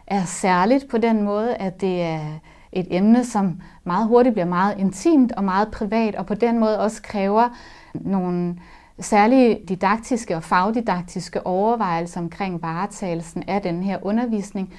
er 0.07 0.25
særligt 0.25 0.89
på 0.89 0.99
den 0.99 1.23
måde, 1.23 1.55
at 1.55 1.81
det 1.81 2.03
er 2.03 2.21
et 2.73 2.87
emne, 2.91 3.25
som 3.25 3.61
meget 3.85 4.09
hurtigt 4.09 4.33
bliver 4.33 4.47
meget 4.47 4.79
intimt 4.79 5.33
og 5.33 5.45
meget 5.45 5.71
privat, 5.71 6.15
og 6.15 6.27
på 6.27 6.35
den 6.35 6.59
måde 6.59 6.81
også 6.81 7.03
kræver 7.03 7.49
nogle 7.95 8.57
særlige 9.01 9.61
didaktiske 9.69 10.37
og 10.37 10.43
fagdidaktiske 10.43 11.47
overvejelser 11.47 12.21
omkring 12.21 12.63
varetagelsen 12.63 13.45
af 13.49 13.63
den 13.63 13.83
her 13.83 13.99
undervisning, 14.03 14.75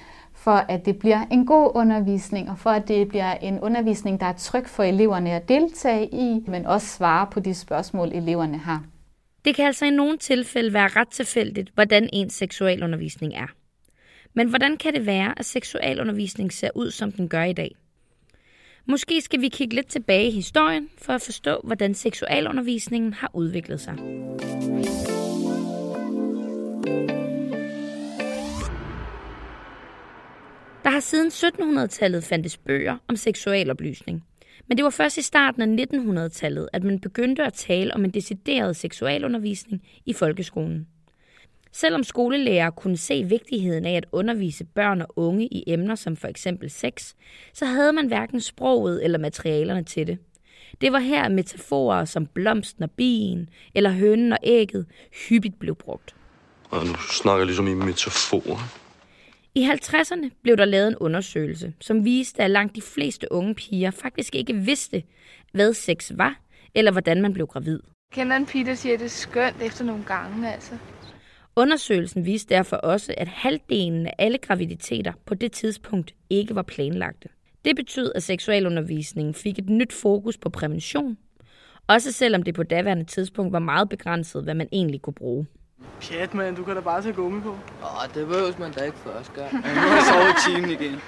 for 0.45 0.51
at 0.51 0.85
det 0.85 0.99
bliver 0.99 1.25
en 1.31 1.45
god 1.45 1.71
undervisning, 1.75 2.49
og 2.49 2.59
for 2.59 2.69
at 2.69 2.87
det 2.87 3.07
bliver 3.07 3.33
en 3.33 3.59
undervisning, 3.59 4.19
der 4.19 4.25
er 4.25 4.33
tryg 4.33 4.67
for 4.67 4.83
eleverne 4.83 5.31
at 5.31 5.49
deltage 5.49 6.09
i, 6.13 6.43
men 6.47 6.65
også 6.65 6.87
svare 6.87 7.27
på 7.31 7.39
de 7.39 7.53
spørgsmål, 7.53 8.11
eleverne 8.13 8.57
har. 8.57 8.83
Det 9.45 9.55
kan 9.55 9.65
altså 9.65 9.85
i 9.85 9.89
nogle 9.89 10.17
tilfælde 10.17 10.73
være 10.73 10.87
ret 10.87 11.07
tilfældigt, 11.07 11.69
hvordan 11.73 12.09
ens 12.13 12.33
seksualundervisning 12.33 13.33
er. 13.33 13.47
Men 14.33 14.49
hvordan 14.49 14.77
kan 14.77 14.93
det 14.93 15.05
være, 15.05 15.33
at 15.39 15.45
seksualundervisning 15.45 16.53
ser 16.53 16.69
ud, 16.75 16.91
som 16.91 17.11
den 17.11 17.29
gør 17.29 17.43
i 17.43 17.53
dag? 17.53 17.75
Måske 18.85 19.21
skal 19.21 19.41
vi 19.41 19.47
kigge 19.47 19.75
lidt 19.75 19.87
tilbage 19.87 20.27
i 20.27 20.31
historien 20.31 20.89
for 20.97 21.13
at 21.13 21.21
forstå, 21.21 21.61
hvordan 21.63 21.93
seksualundervisningen 21.93 23.13
har 23.13 23.31
udviklet 23.33 23.81
sig. 23.81 23.95
Har 30.95 31.01
siden 31.01 31.27
1700-tallet 31.27 32.23
fandtes 32.23 32.57
bøger 32.57 32.97
om 33.07 33.15
seksualoplysning. 33.15 34.23
Men 34.67 34.77
det 34.77 34.83
var 34.83 34.89
først 34.89 35.17
i 35.17 35.21
starten 35.21 35.79
af 35.79 35.85
1900-tallet, 35.85 36.69
at 36.73 36.83
man 36.83 36.99
begyndte 36.99 37.43
at 37.43 37.53
tale 37.53 37.93
om 37.93 38.05
en 38.05 38.11
decideret 38.11 38.75
seksualundervisning 38.75 39.81
i 40.05 40.13
folkeskolen. 40.13 40.87
Selvom 41.71 42.03
skolelærer 42.03 42.69
kunne 42.69 42.97
se 42.97 43.23
vigtigheden 43.23 43.85
af 43.85 43.93
at 43.93 44.05
undervise 44.11 44.65
børn 44.65 45.01
og 45.01 45.07
unge 45.15 45.47
i 45.47 45.63
emner 45.67 45.95
som 45.95 46.15
for 46.15 46.27
eksempel 46.27 46.69
sex, 46.69 47.13
så 47.53 47.65
havde 47.65 47.93
man 47.93 48.07
hverken 48.07 48.41
sproget 48.41 49.03
eller 49.03 49.17
materialerne 49.17 49.83
til 49.83 50.07
det. 50.07 50.17
Det 50.81 50.91
var 50.91 50.99
her 50.99 51.29
metaforer 51.29 52.05
som 52.05 52.27
blomsten 52.27 52.83
og 52.83 52.91
bien 52.91 53.49
eller 53.73 53.91
hønen 53.91 54.31
og 54.31 54.39
ægget 54.43 54.85
hyppigt 55.29 55.59
blev 55.59 55.75
brugt. 55.75 56.15
Og 56.69 56.85
nu 56.85 56.93
snakker 56.95 57.39
jeg 57.39 57.45
ligesom 57.45 57.67
i 57.67 57.73
metaforer. 57.73 58.84
I 59.57 59.69
50'erne 59.69 60.29
blev 60.41 60.57
der 60.57 60.65
lavet 60.65 60.87
en 60.87 60.95
undersøgelse, 60.95 61.73
som 61.81 62.05
viste, 62.05 62.43
at 62.43 62.51
langt 62.51 62.75
de 62.75 62.81
fleste 62.81 63.31
unge 63.31 63.55
piger 63.55 63.91
faktisk 63.91 64.35
ikke 64.35 64.53
vidste, 64.53 65.03
hvad 65.51 65.73
sex 65.73 66.11
var, 66.15 66.39
eller 66.73 66.91
hvordan 66.91 67.21
man 67.21 67.33
blev 67.33 67.47
gravid. 67.47 67.79
Kender 68.13 68.35
en 68.35 68.45
pige, 68.45 68.65
der 68.65 68.75
siger, 68.75 68.93
at 68.93 68.99
det 68.99 69.05
er 69.05 69.09
skønt 69.09 69.61
efter 69.61 69.85
nogle 69.85 70.03
gange, 70.03 70.53
altså. 70.53 70.77
Undersøgelsen 71.55 72.25
viste 72.25 72.55
derfor 72.55 72.75
også, 72.75 73.13
at 73.17 73.27
halvdelen 73.27 74.07
af 74.07 74.13
alle 74.17 74.37
graviditeter 74.37 75.13
på 75.25 75.35
det 75.35 75.51
tidspunkt 75.51 76.15
ikke 76.29 76.55
var 76.55 76.61
planlagte. 76.61 77.29
Det 77.65 77.75
betød, 77.75 78.11
at 78.15 78.23
seksualundervisningen 78.23 79.33
fik 79.33 79.59
et 79.59 79.69
nyt 79.69 79.93
fokus 79.93 80.37
på 80.37 80.49
prævention, 80.49 81.17
også 81.87 82.11
selvom 82.11 82.43
det 82.43 82.55
på 82.55 82.63
daværende 82.63 83.03
tidspunkt 83.03 83.53
var 83.53 83.59
meget 83.59 83.89
begrænset, 83.89 84.43
hvad 84.43 84.53
man 84.53 84.69
egentlig 84.71 85.01
kunne 85.01 85.13
bruge. 85.13 85.45
Pjat, 86.01 86.33
mand, 86.33 86.55
du 86.55 86.63
kan 86.63 86.75
da 86.75 86.81
bare 86.81 87.01
tage 87.01 87.13
gummi 87.13 87.41
på. 87.41 87.57
Åh, 87.83 88.13
det 88.13 88.27
behøves 88.27 88.59
man 88.59 88.71
da 88.71 88.83
ikke 88.83 88.97
første 88.97 89.31
gang. 89.41 89.53
nu 89.75 89.81
har 89.81 89.95
jeg 89.95 90.03
sovet 90.13 90.29
i 90.29 90.55
timen 90.55 90.69
igen. 90.69 91.01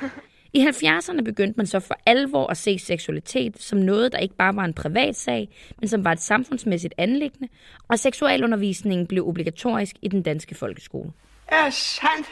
I 0.54 0.68
70'erne 0.68 1.22
begyndte 1.22 1.54
man 1.58 1.66
så 1.66 1.80
for 1.80 1.96
alvor 2.06 2.48
at 2.48 2.58
se 2.58 2.80
seksualitet 2.80 3.62
som 3.62 3.80
noget, 3.80 4.12
der 4.12 4.18
ikke 4.18 4.36
bare 4.36 4.56
var 4.56 4.66
en 4.66 4.74
privat 4.74 5.16
sag, 5.16 5.50
men 5.80 5.88
som 5.88 6.04
var 6.04 6.12
et 6.12 6.22
samfundsmæssigt 6.22 6.94
anlæggende, 6.98 7.48
og 7.88 8.00
seksualundervisningen 8.00 9.08
blev 9.08 9.28
obligatorisk 9.28 9.96
i 10.02 10.08
den 10.08 10.22
danske 10.22 10.56
folkeskole. 10.56 11.12
Er 11.48 11.70
sandt? 11.70 12.28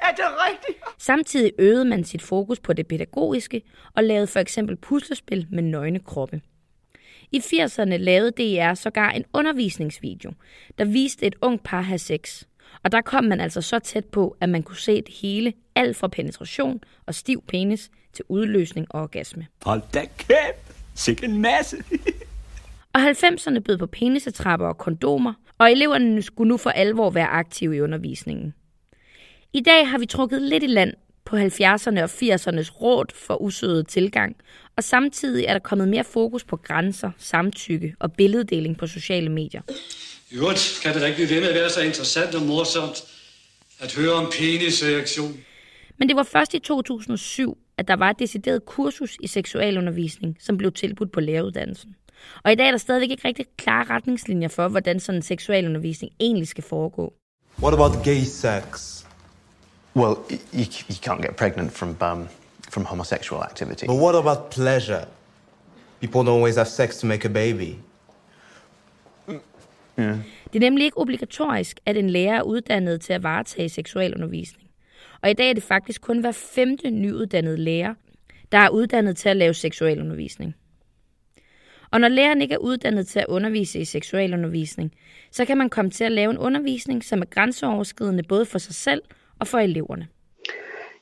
Er 0.00 0.10
det 0.10 0.24
rigtigt? 0.50 0.78
Samtidig 0.98 1.52
øgede 1.58 1.84
man 1.84 2.04
sit 2.04 2.22
fokus 2.22 2.60
på 2.60 2.72
det 2.72 2.86
pædagogiske 2.86 3.62
og 3.94 4.04
lavede 4.04 4.26
for 4.26 4.40
eksempel 4.40 4.76
puslespil 4.76 5.46
med 5.50 5.62
nøgne 5.62 5.98
kroppe. 5.98 6.40
I 7.34 7.38
80'erne 7.38 7.96
lavede 7.96 8.30
DR 8.30 8.74
sågar 8.74 9.10
en 9.10 9.24
undervisningsvideo, 9.32 10.32
der 10.78 10.84
viste 10.84 11.26
et 11.26 11.34
ung 11.42 11.60
par 11.62 11.80
have 11.80 11.98
sex. 11.98 12.42
Og 12.82 12.92
der 12.92 13.00
kom 13.00 13.24
man 13.24 13.40
altså 13.40 13.60
så 13.60 13.78
tæt 13.78 14.04
på, 14.04 14.36
at 14.40 14.48
man 14.48 14.62
kunne 14.62 14.76
se 14.76 14.96
det 14.96 15.14
hele, 15.22 15.52
alt 15.74 15.96
fra 15.96 16.08
penetration 16.08 16.80
og 17.06 17.14
stiv 17.14 17.42
penis 17.48 17.90
til 18.12 18.24
udløsning 18.28 18.86
og 18.90 19.02
orgasme. 19.02 19.46
Hold 19.62 19.82
da 19.94 20.00
kæft! 20.18 20.76
Sikke 20.94 21.24
en 21.24 21.42
masse! 21.42 21.76
og 22.94 23.10
90'erne 23.10 23.58
bød 23.58 23.78
på 23.78 23.86
penisetrapper 23.86 24.66
og 24.66 24.78
kondomer, 24.78 25.32
og 25.58 25.72
eleverne 25.72 26.22
skulle 26.22 26.48
nu 26.48 26.56
for 26.56 26.70
alvor 26.70 27.10
være 27.10 27.26
aktive 27.26 27.76
i 27.76 27.80
undervisningen. 27.80 28.54
I 29.52 29.60
dag 29.60 29.90
har 29.90 29.98
vi 29.98 30.06
trukket 30.06 30.42
lidt 30.42 30.62
i 30.62 30.66
land 30.66 30.94
på 31.24 31.36
70'erne 31.36 32.02
og 32.02 32.10
80'ernes 32.10 32.80
råd 32.80 33.04
for 33.14 33.42
usødet 33.42 33.88
tilgang, 33.88 34.36
og 34.76 34.84
samtidig 34.84 35.44
er 35.44 35.52
der 35.52 35.58
kommet 35.60 35.88
mere 35.88 36.04
fokus 36.04 36.44
på 36.44 36.56
grænser, 36.56 37.10
samtykke 37.18 37.94
og 37.98 38.12
billeddeling 38.12 38.78
på 38.78 38.86
sociale 38.86 39.28
medier. 39.28 39.62
I 40.30 40.36
øvrigt 40.36 40.80
kan 40.82 40.92
det 40.94 41.00
da 41.00 41.06
ikke 41.06 41.16
blive 41.16 41.30
ved 41.30 41.40
med 41.40 41.48
at 41.48 41.54
være 41.54 41.70
så 41.70 41.80
interessant 41.80 42.34
og 42.34 42.42
morsomt 42.42 43.04
at 43.80 43.94
høre 43.94 44.12
om 44.12 44.30
penisreaktion. 44.38 45.36
Men 45.98 46.08
det 46.08 46.16
var 46.16 46.22
først 46.22 46.54
i 46.54 46.58
2007, 46.58 47.58
at 47.78 47.88
der 47.88 47.96
var 47.96 48.10
et 48.10 48.18
decideret 48.18 48.64
kursus 48.64 49.16
i 49.20 49.26
seksualundervisning, 49.26 50.36
som 50.40 50.56
blev 50.56 50.72
tilbudt 50.72 51.12
på 51.12 51.20
læreruddannelsen. 51.20 51.96
Og 52.42 52.52
i 52.52 52.54
dag 52.54 52.66
er 52.66 52.70
der 52.70 52.78
stadigvæk 52.78 53.10
ikke 53.10 53.28
rigtig 53.28 53.46
klare 53.56 53.84
retningslinjer 53.84 54.48
for, 54.48 54.68
hvordan 54.68 55.00
sådan 55.00 55.18
en 55.18 55.22
seksualundervisning 55.22 56.12
egentlig 56.20 56.48
skal 56.48 56.64
foregå. 56.64 57.12
What 57.62 57.74
about 57.74 58.04
gay 58.04 58.20
sex? 58.20 59.03
Well, 59.96 60.16
you, 60.52 60.66
you 60.88 61.00
can't 61.02 61.22
get 61.22 61.36
pregnant 61.36 61.72
from 61.72 61.96
um, 62.00 62.28
from 62.70 62.84
homosexual 62.84 63.42
activity. 63.42 63.86
But 63.86 63.96
what 63.96 64.14
about 64.14 64.50
pleasure? 64.50 65.06
People 66.00 66.22
don't 66.24 66.34
always 66.38 66.56
have 66.56 66.68
sex 66.68 66.98
to 66.98 67.06
make 67.06 67.24
a 67.24 67.28
baby. 67.28 67.78
Yeah. 69.98 70.18
Det 70.52 70.54
er 70.54 70.60
nemlig 70.60 70.84
ikke 70.84 70.98
obligatorisk, 70.98 71.80
at 71.86 71.96
en 71.96 72.10
lærer 72.10 72.38
er 72.38 72.42
uddannet 72.42 73.00
til 73.00 73.12
at 73.12 73.22
varetage 73.22 73.68
seksualundervisning. 73.68 74.70
Og 75.22 75.30
i 75.30 75.32
dag 75.32 75.50
er 75.50 75.54
det 75.54 75.62
faktisk 75.62 76.00
kun 76.00 76.18
hver 76.18 76.32
femte 76.32 76.90
nyuddannede 76.90 77.56
lærer, 77.56 77.94
der 78.52 78.58
er 78.58 78.68
uddannet 78.68 79.16
til 79.16 79.28
at 79.28 79.36
lave 79.36 79.54
seksualundervisning. 79.54 80.54
Og 81.90 82.00
når 82.00 82.08
læreren 82.08 82.42
ikke 82.42 82.54
er 82.54 82.58
uddannet 82.58 83.06
til 83.06 83.18
at 83.18 83.26
undervise 83.28 83.78
i 83.80 83.84
seksualundervisning, 83.84 84.92
så 85.30 85.44
kan 85.44 85.58
man 85.58 85.70
komme 85.70 85.90
til 85.90 86.04
at 86.04 86.12
lave 86.12 86.30
en 86.30 86.38
undervisning, 86.38 87.04
som 87.04 87.20
er 87.20 87.26
grænseoverskridende 87.26 88.22
både 88.22 88.46
for 88.46 88.58
sig 88.58 88.74
selv 88.74 89.02
og 89.38 89.46
for 89.46 89.58
eleverne. 89.58 90.08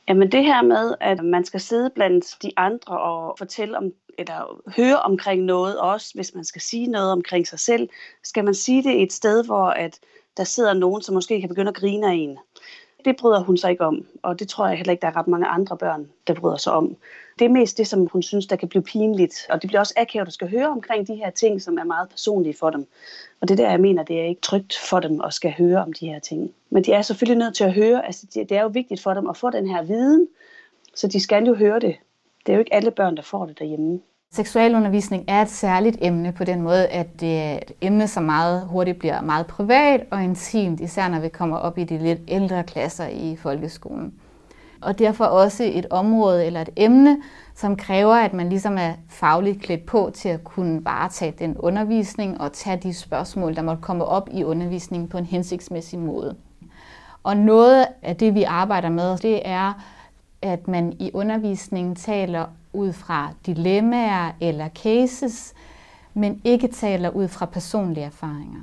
Jamen 0.08 0.32
det 0.32 0.44
her 0.44 0.62
med, 0.62 0.94
at 1.00 1.24
man 1.24 1.44
skal 1.44 1.60
sidde 1.60 1.90
blandt 1.94 2.36
de 2.42 2.52
andre 2.56 3.00
og 3.00 3.34
fortælle 3.38 3.78
om, 3.78 3.92
eller 4.18 4.62
høre 4.76 5.00
omkring 5.00 5.42
noget 5.42 5.78
også, 5.78 6.10
hvis 6.14 6.34
man 6.34 6.44
skal 6.44 6.62
sige 6.62 6.86
noget 6.86 7.12
omkring 7.12 7.46
sig 7.46 7.58
selv, 7.58 7.88
skal 8.22 8.44
man 8.44 8.54
sige 8.54 8.82
det 8.82 9.02
et 9.02 9.12
sted, 9.12 9.44
hvor 9.44 9.66
at 9.66 9.98
der 10.36 10.44
sidder 10.44 10.74
nogen, 10.74 11.02
som 11.02 11.14
måske 11.14 11.40
kan 11.40 11.48
begynde 11.48 11.68
at 11.68 11.74
grine 11.74 12.06
af 12.06 12.14
en. 12.14 12.38
Det 13.04 13.16
bryder 13.16 13.40
hun 13.40 13.56
sig 13.56 13.70
ikke 13.70 13.84
om, 13.84 14.06
og 14.22 14.38
det 14.38 14.48
tror 14.48 14.66
jeg 14.66 14.76
heller 14.76 14.90
ikke, 14.90 15.02
der 15.02 15.08
er 15.08 15.16
ret 15.16 15.28
mange 15.28 15.46
andre 15.46 15.76
børn, 15.76 16.08
der 16.26 16.34
bryder 16.34 16.56
sig 16.56 16.72
om. 16.72 16.96
Det 17.38 17.44
er 17.44 17.48
mest 17.48 17.78
det, 17.78 17.86
som 17.86 18.06
hun 18.12 18.22
synes, 18.22 18.46
der 18.46 18.56
kan 18.56 18.68
blive 18.68 18.82
pinligt, 18.82 19.46
og 19.50 19.62
det 19.62 19.68
bliver 19.68 19.80
også 19.80 19.94
akavet, 19.96 20.26
at 20.26 20.32
skal 20.32 20.50
høre 20.50 20.68
omkring 20.68 21.06
de 21.06 21.14
her 21.14 21.30
ting, 21.30 21.62
som 21.62 21.78
er 21.78 21.84
meget 21.84 22.08
personlige 22.08 22.56
for 22.58 22.70
dem. 22.70 22.86
Og 23.40 23.48
det 23.48 23.58
der, 23.58 23.70
jeg 23.70 23.80
mener, 23.80 24.02
det 24.02 24.20
er 24.20 24.24
ikke 24.24 24.40
trygt 24.40 24.78
for 24.90 25.00
dem 25.00 25.20
at 25.20 25.34
skal 25.34 25.54
høre 25.58 25.82
om 25.82 25.92
de 25.92 26.06
her 26.06 26.18
ting. 26.18 26.50
Men 26.70 26.84
de 26.84 26.92
er 26.92 27.02
selvfølgelig 27.02 27.38
nødt 27.38 27.54
til 27.54 27.64
at 27.64 27.72
høre, 27.74 28.06
altså 28.06 28.26
det 28.34 28.52
er 28.52 28.62
jo 28.62 28.68
vigtigt 28.68 29.02
for 29.02 29.14
dem 29.14 29.28
at 29.28 29.36
få 29.36 29.50
den 29.50 29.68
her 29.68 29.82
viden, 29.82 30.28
så 30.94 31.08
de 31.08 31.20
skal 31.20 31.44
jo 31.44 31.54
høre 31.54 31.80
det. 31.80 31.96
Det 32.46 32.52
er 32.52 32.56
jo 32.56 32.58
ikke 32.58 32.74
alle 32.74 32.90
børn, 32.90 33.16
der 33.16 33.22
får 33.22 33.46
det 33.46 33.58
derhjemme. 33.58 34.00
Seksualundervisning 34.34 35.24
er 35.28 35.42
et 35.42 35.50
særligt 35.50 35.96
emne 36.00 36.32
på 36.32 36.44
den 36.44 36.62
måde, 36.62 36.86
at 36.86 37.20
det 37.20 37.38
er 37.38 37.54
et 37.54 37.72
emne, 37.80 38.08
som 38.08 38.22
meget 38.22 38.66
hurtigt 38.66 38.98
bliver 38.98 39.20
meget 39.20 39.46
privat 39.46 40.06
og 40.10 40.24
intimt, 40.24 40.80
især 40.80 41.08
når 41.08 41.20
vi 41.20 41.28
kommer 41.28 41.56
op 41.56 41.78
i 41.78 41.84
de 41.84 41.98
lidt 41.98 42.20
ældre 42.28 42.64
klasser 42.64 43.06
i 43.06 43.36
folkeskolen. 43.36 44.14
Og 44.82 44.98
derfor 44.98 45.24
også 45.24 45.64
et 45.64 45.86
område 45.90 46.46
eller 46.46 46.60
et 46.60 46.70
emne, 46.76 47.18
som 47.54 47.76
kræver, 47.76 48.14
at 48.14 48.32
man 48.32 48.48
ligesom 48.48 48.78
er 48.78 48.92
fagligt 49.08 49.62
klædt 49.62 49.86
på 49.86 50.10
til 50.14 50.28
at 50.28 50.44
kunne 50.44 50.84
varetage 50.84 51.34
den 51.38 51.56
undervisning 51.58 52.40
og 52.40 52.52
tage 52.52 52.76
de 52.76 52.94
spørgsmål, 52.94 53.56
der 53.56 53.62
måtte 53.62 53.82
komme 53.82 54.04
op 54.04 54.28
i 54.32 54.44
undervisningen 54.44 55.08
på 55.08 55.18
en 55.18 55.26
hensigtsmæssig 55.26 55.98
måde. 55.98 56.36
Og 57.22 57.36
noget 57.36 57.86
af 58.02 58.16
det, 58.16 58.34
vi 58.34 58.42
arbejder 58.42 58.88
med, 58.88 59.18
det 59.18 59.40
er, 59.44 59.72
at 60.42 60.68
man 60.68 60.92
i 60.98 61.10
undervisningen 61.14 61.94
taler 61.94 62.46
ud 62.72 62.92
fra 62.92 63.30
dilemmaer 63.46 64.32
eller 64.40 64.68
cases, 64.68 65.54
men 66.14 66.40
ikke 66.44 66.68
taler 66.68 67.10
ud 67.10 67.28
fra 67.28 67.46
personlige 67.46 68.06
erfaringer. 68.06 68.60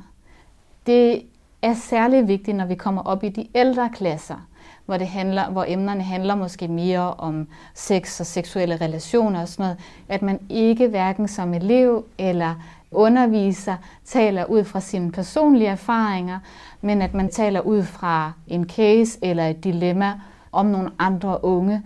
Det 0.86 1.22
er 1.62 1.74
særlig 1.74 2.28
vigtigt, 2.28 2.58
når 2.58 2.66
vi 2.66 2.76
kommer 2.76 3.02
op 3.02 3.24
i 3.24 3.30
de 3.30 3.48
ældre 3.56 3.90
klasser, 3.94 4.48
hvor, 4.90 4.98
det 4.98 5.08
handler, 5.08 5.50
hvor 5.50 5.66
emnerne 5.68 6.04
handler 6.04 6.36
måske 6.36 6.68
mere 6.68 7.14
om 7.14 7.48
sex 7.74 8.20
og 8.20 8.26
seksuelle 8.26 8.76
relationer 8.76 9.42
og 9.42 9.48
sådan 9.48 9.64
noget, 9.64 9.78
at 10.08 10.22
man 10.22 10.40
ikke 10.50 10.88
hverken 10.88 11.28
som 11.28 11.54
elev 11.54 12.06
eller 12.18 12.56
underviser 12.92 13.76
taler 14.06 14.46
ud 14.46 14.64
fra 14.64 14.80
sine 14.80 15.12
personlige 15.12 15.70
erfaringer, 15.70 16.40
men 16.82 17.02
at 17.02 17.14
man 17.14 17.30
taler 17.30 17.62
ud 17.62 17.84
fra 17.84 18.32
en 18.48 18.70
case 18.70 19.20
eller 19.22 19.48
et 19.48 19.64
dilemma 19.64 20.20
om 20.52 20.66
nogle 20.66 20.92
andre 21.00 21.44
unge. 21.44 21.84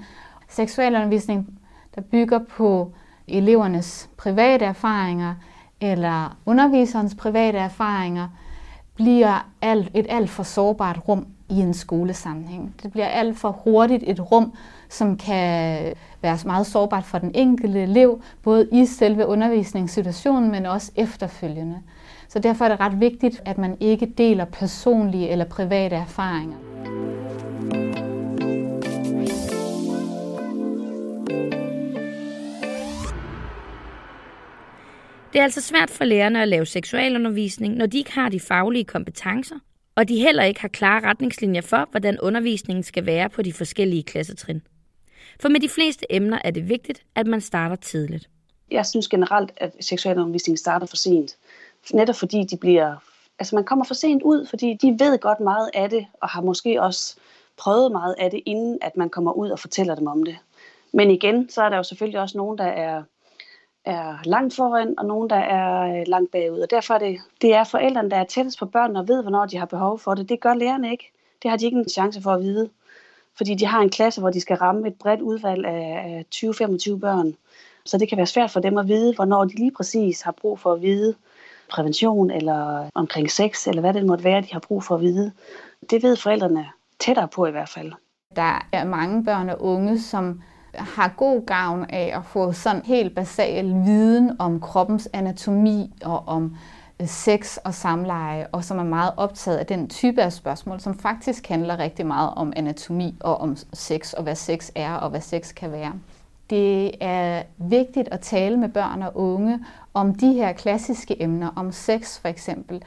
Seksualundervisning, 0.49 1.59
der 1.95 2.01
bygger 2.01 2.39
på 2.57 2.91
elevernes 3.27 4.09
private 4.17 4.65
erfaringer 4.65 5.35
eller 5.81 6.37
underviserens 6.45 7.15
private 7.15 7.57
erfaringer, 7.57 8.27
bliver 8.95 9.47
alt, 9.61 9.91
et 9.93 10.05
alt 10.09 10.29
for 10.29 10.43
sårbart 10.43 10.99
rum 11.07 11.27
i 11.53 11.59
en 11.59 11.73
skolesammenhæng. 11.73 12.75
Det 12.83 12.91
bliver 12.91 13.07
alt 13.07 13.37
for 13.37 13.51
hurtigt 13.63 14.03
et 14.07 14.31
rum, 14.31 14.53
som 14.89 15.17
kan 15.17 15.93
være 16.21 16.37
meget 16.45 16.67
sårbart 16.67 17.05
for 17.05 17.17
den 17.17 17.31
enkelte 17.35 17.81
elev, 17.81 18.21
både 18.43 18.67
i 18.71 18.85
selve 18.85 19.25
undervisningssituationen, 19.25 20.51
men 20.51 20.65
også 20.65 20.91
efterfølgende. 20.95 21.79
Så 22.27 22.39
derfor 22.39 22.65
er 22.65 22.69
det 22.69 22.79
ret 22.79 22.99
vigtigt, 22.99 23.41
at 23.45 23.57
man 23.57 23.77
ikke 23.79 24.05
deler 24.05 24.45
personlige 24.45 25.29
eller 25.29 25.45
private 25.45 25.95
erfaringer. 25.95 26.57
Det 35.33 35.39
er 35.39 35.43
altså 35.43 35.61
svært 35.61 35.89
for 35.89 36.03
lærerne 36.03 36.41
at 36.41 36.47
lave 36.47 36.65
seksualundervisning, 36.65 37.75
når 37.75 37.85
de 37.85 37.97
ikke 37.97 38.13
har 38.13 38.29
de 38.29 38.39
faglige 38.39 38.83
kompetencer, 38.83 39.55
og 39.95 40.09
de 40.09 40.19
heller 40.19 40.43
ikke 40.43 40.61
har 40.61 40.67
klare 40.67 41.03
retningslinjer 41.03 41.61
for, 41.61 41.87
hvordan 41.91 42.19
undervisningen 42.19 42.83
skal 42.83 43.05
være 43.05 43.29
på 43.29 43.41
de 43.41 43.53
forskellige 43.53 44.03
klassetrin. 44.03 44.61
For 45.39 45.49
med 45.49 45.59
de 45.59 45.69
fleste 45.69 46.05
emner 46.09 46.39
er 46.43 46.51
det 46.51 46.69
vigtigt, 46.69 47.03
at 47.15 47.27
man 47.27 47.41
starter 47.41 47.75
tidligt. 47.75 48.29
Jeg 48.71 48.85
synes 48.85 49.07
generelt, 49.07 49.51
at 49.57 49.75
seksualundervisningen 49.79 50.57
starter 50.57 50.85
for 50.85 50.95
sent. 50.95 51.37
Netop 51.93 52.15
fordi 52.15 52.43
de 52.43 52.57
bliver, 52.57 52.95
altså 53.39 53.55
man 53.55 53.63
kommer 53.63 53.85
for 53.85 53.93
sent 53.93 54.23
ud, 54.23 54.45
fordi 54.45 54.77
de 54.81 54.95
ved 54.99 55.19
godt 55.19 55.39
meget 55.39 55.69
af 55.73 55.89
det, 55.89 56.05
og 56.21 56.29
har 56.29 56.41
måske 56.41 56.81
også 56.81 57.15
prøvet 57.57 57.91
meget 57.91 58.15
af 58.19 58.31
det, 58.31 58.41
inden 58.45 58.77
at 58.81 58.97
man 58.97 59.09
kommer 59.09 59.31
ud 59.31 59.49
og 59.49 59.59
fortæller 59.59 59.95
dem 59.95 60.07
om 60.07 60.23
det. 60.23 60.37
Men 60.93 61.11
igen, 61.11 61.49
så 61.49 61.63
er 61.63 61.69
der 61.69 61.77
jo 61.77 61.83
selvfølgelig 61.83 62.19
også 62.19 62.37
nogen, 62.37 62.57
der 62.57 62.65
er 62.65 63.03
er 63.85 64.17
langt 64.25 64.55
foran, 64.55 64.93
og 64.97 65.05
nogen, 65.05 65.29
der 65.29 65.35
er 65.35 65.99
øh, 65.99 66.03
langt 66.07 66.31
bagud. 66.31 66.59
Og 66.59 66.69
derfor 66.69 66.93
er 66.93 66.99
det, 66.99 67.17
det 67.41 67.53
er 67.53 67.63
forældrene, 67.63 68.09
der 68.09 68.17
er 68.17 68.23
tættest 68.23 68.59
på 68.59 68.65
børnene 68.65 68.99
og 68.99 69.07
ved, 69.07 69.21
hvornår 69.21 69.45
de 69.45 69.57
har 69.57 69.65
behov 69.65 69.99
for 69.99 70.13
det. 70.13 70.29
Det 70.29 70.39
gør 70.39 70.53
lærerne 70.53 70.91
ikke. 70.91 71.11
Det 71.43 71.49
har 71.49 71.57
de 71.57 71.65
ikke 71.65 71.77
en 71.77 71.89
chance 71.89 72.21
for 72.21 72.31
at 72.31 72.41
vide. 72.41 72.69
Fordi 73.37 73.55
de 73.55 73.65
har 73.65 73.81
en 73.81 73.89
klasse, 73.89 74.21
hvor 74.21 74.29
de 74.29 74.41
skal 74.41 74.57
ramme 74.57 74.87
et 74.87 74.95
bredt 74.95 75.21
udvalg 75.21 75.65
af 75.65 76.25
20-25 76.35 76.99
børn. 76.99 77.33
Så 77.85 77.97
det 77.97 78.09
kan 78.09 78.17
være 78.17 78.27
svært 78.27 78.51
for 78.51 78.59
dem 78.59 78.77
at 78.77 78.87
vide, 78.87 79.15
hvornår 79.15 79.45
de 79.45 79.55
lige 79.55 79.71
præcis 79.71 80.21
har 80.21 80.31
brug 80.31 80.59
for 80.59 80.73
at 80.73 80.81
vide 80.81 81.15
prævention 81.69 82.31
eller 82.31 82.89
omkring 82.95 83.31
sex, 83.31 83.67
eller 83.67 83.81
hvad 83.81 83.93
det 83.93 84.05
måtte 84.05 84.23
være, 84.23 84.41
de 84.41 84.51
har 84.53 84.59
brug 84.59 84.83
for 84.83 84.95
at 84.95 85.01
vide. 85.01 85.31
Det 85.89 86.03
ved 86.03 86.15
forældrene 86.15 86.65
tættere 86.99 87.27
på 87.27 87.45
i 87.45 87.51
hvert 87.51 87.69
fald. 87.69 87.91
Der 88.35 88.67
er 88.71 88.83
mange 88.83 89.25
børn 89.25 89.49
og 89.49 89.61
unge, 89.61 89.99
som 89.99 90.41
har 90.75 91.13
god 91.17 91.45
gavn 91.45 91.85
af 91.89 92.11
at 92.15 92.25
få 92.25 92.51
sådan 92.51 92.81
helt 92.85 93.15
basal 93.15 93.65
viden 93.65 94.31
om 94.39 94.59
kroppens 94.59 95.09
anatomi 95.13 95.93
og 96.05 96.27
om 96.27 96.55
øh, 96.99 97.07
sex 97.07 97.57
og 97.57 97.73
samleje, 97.73 98.47
og 98.51 98.63
som 98.63 98.79
er 98.79 98.83
meget 98.83 99.11
optaget 99.17 99.57
af 99.57 99.65
den 99.65 99.89
type 99.89 100.21
af 100.21 100.33
spørgsmål, 100.33 100.79
som 100.79 100.99
faktisk 100.99 101.47
handler 101.47 101.79
rigtig 101.79 102.05
meget 102.05 102.29
om 102.35 102.53
anatomi 102.55 103.15
og 103.19 103.37
om 103.37 103.57
sex, 103.73 104.13
og 104.13 104.23
hvad 104.23 104.35
sex 104.35 104.69
er, 104.75 104.93
og 104.93 105.09
hvad 105.09 105.21
sex 105.21 105.53
kan 105.53 105.71
være. 105.71 105.93
Det 106.49 106.91
er 107.01 107.43
vigtigt 107.57 108.07
at 108.11 108.19
tale 108.19 108.57
med 108.57 108.69
børn 108.69 109.01
og 109.01 109.17
unge 109.17 109.59
om 109.93 110.15
de 110.15 110.33
her 110.33 110.53
klassiske 110.53 111.21
emner, 111.21 111.49
om 111.55 111.71
sex 111.71 112.19
for 112.19 112.27
eksempel, 112.27 112.83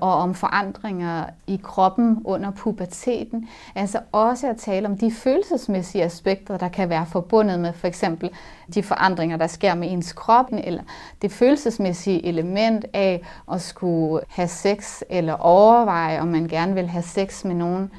og 0.00 0.14
om 0.14 0.34
forandringer 0.34 1.24
i 1.46 1.60
kroppen 1.62 2.22
under 2.24 2.50
puberteten. 2.50 3.48
Altså 3.74 4.00
også 4.12 4.48
at 4.48 4.56
tale 4.56 4.88
om 4.88 4.98
de 4.98 5.12
følelsesmæssige 5.12 6.04
aspekter, 6.04 6.56
der 6.56 6.68
kan 6.68 6.88
være 6.88 7.06
forbundet 7.06 7.60
med 7.60 7.72
for 7.72 7.86
eksempel 7.86 8.30
de 8.74 8.82
forandringer, 8.82 9.36
der 9.36 9.46
sker 9.46 9.74
med 9.74 9.90
ens 9.90 10.12
krop, 10.12 10.46
eller 10.52 10.82
det 11.22 11.32
følelsesmæssige 11.32 12.26
element 12.26 12.84
af 12.92 13.22
at 13.52 13.60
skulle 13.60 14.24
have 14.28 14.48
sex, 14.48 15.02
eller 15.10 15.32
overveje, 15.32 16.20
om 16.20 16.28
man 16.28 16.48
gerne 16.48 16.74
vil 16.74 16.88
have 16.88 17.02
sex 17.02 17.44
med 17.44 17.54
nogen. 17.54 17.90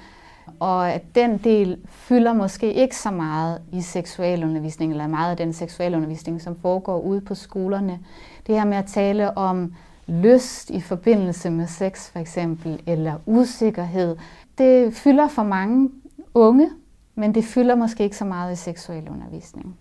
Og 0.59 0.91
at 0.91 1.15
den 1.15 1.37
del 1.37 1.77
fylder 1.89 2.33
måske 2.33 2.73
ikke 2.73 2.97
så 2.97 3.11
meget 3.11 3.61
i 3.71 3.81
seksualundervisning, 3.81 4.91
eller 4.91 5.07
meget 5.07 5.31
af 5.31 5.37
den 5.37 5.53
seksualundervisning, 5.53 6.41
som 6.41 6.57
foregår 6.61 6.99
ude 6.99 7.21
på 7.21 7.35
skolerne. 7.35 7.99
Det 8.47 8.55
her 8.55 8.65
med 8.65 8.77
at 8.77 8.85
tale 8.85 9.37
om 9.37 9.73
lyst 10.07 10.69
i 10.69 10.81
forbindelse 10.81 11.49
med 11.49 11.67
sex 11.67 12.11
for 12.11 12.19
eksempel, 12.19 12.81
eller 12.87 13.15
usikkerhed, 13.25 14.15
det 14.57 14.93
fylder 14.93 15.27
for 15.27 15.43
mange 15.43 15.89
unge, 16.33 16.69
men 17.15 17.35
det 17.35 17.43
fylder 17.43 17.75
måske 17.75 18.03
ikke 18.03 18.17
så 18.17 18.25
meget 18.25 18.53
i 18.53 18.55
seksuel 18.55 19.09
undervisning. 19.09 19.77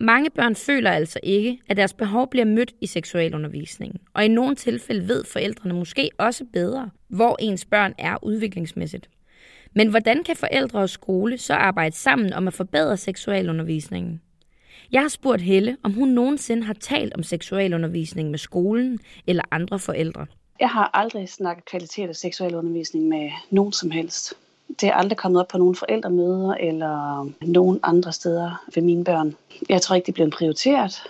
Mange 0.00 0.30
børn 0.30 0.54
føler 0.54 0.90
altså 0.90 1.20
ikke, 1.22 1.58
at 1.68 1.76
deres 1.76 1.94
behov 1.94 2.30
bliver 2.30 2.44
mødt 2.44 2.72
i 2.80 2.86
seksualundervisningen, 2.86 4.00
og 4.14 4.24
i 4.24 4.28
nogle 4.28 4.54
tilfælde 4.54 5.08
ved 5.08 5.24
forældrene 5.24 5.74
måske 5.74 6.10
også 6.18 6.44
bedre, 6.52 6.90
hvor 7.08 7.36
ens 7.40 7.64
børn 7.64 7.94
er 7.98 8.24
udviklingsmæssigt. 8.24 9.10
Men 9.74 9.88
hvordan 9.88 10.24
kan 10.24 10.36
forældre 10.36 10.78
og 10.78 10.90
skole 10.90 11.38
så 11.38 11.54
arbejde 11.54 11.96
sammen 11.96 12.32
om 12.32 12.48
at 12.48 12.54
forbedre 12.54 12.96
seksualundervisningen? 12.96 14.20
Jeg 14.92 15.00
har 15.00 15.08
spurgt 15.08 15.42
Helle, 15.42 15.76
om 15.82 15.92
hun 15.92 16.08
nogensinde 16.08 16.62
har 16.62 16.74
talt 16.74 17.14
om 17.14 17.22
seksualundervisning 17.22 18.30
med 18.30 18.38
skolen 18.38 18.98
eller 19.26 19.42
andre 19.50 19.78
forældre. 19.78 20.26
Jeg 20.60 20.70
har 20.70 20.90
aldrig 20.94 21.28
snakket 21.28 21.64
kvalitet 21.64 22.08
af 22.08 22.16
seksualundervisning 22.16 23.08
med 23.08 23.30
nogen 23.50 23.72
som 23.72 23.90
helst. 23.90 24.34
Det 24.80 24.88
er 24.88 24.92
aldrig 24.92 25.18
kommet 25.18 25.40
op 25.40 25.48
på 25.48 25.58
nogen 25.58 25.74
forældremøder 25.74 26.54
eller 26.54 27.26
nogen 27.40 27.80
andre 27.82 28.12
steder 28.12 28.64
ved 28.74 28.82
mine 28.82 29.04
børn. 29.04 29.36
Jeg 29.68 29.82
tror 29.82 29.96
ikke, 29.96 30.06
det 30.06 30.14
bliver 30.14 30.30
prioriteret. 30.30 31.02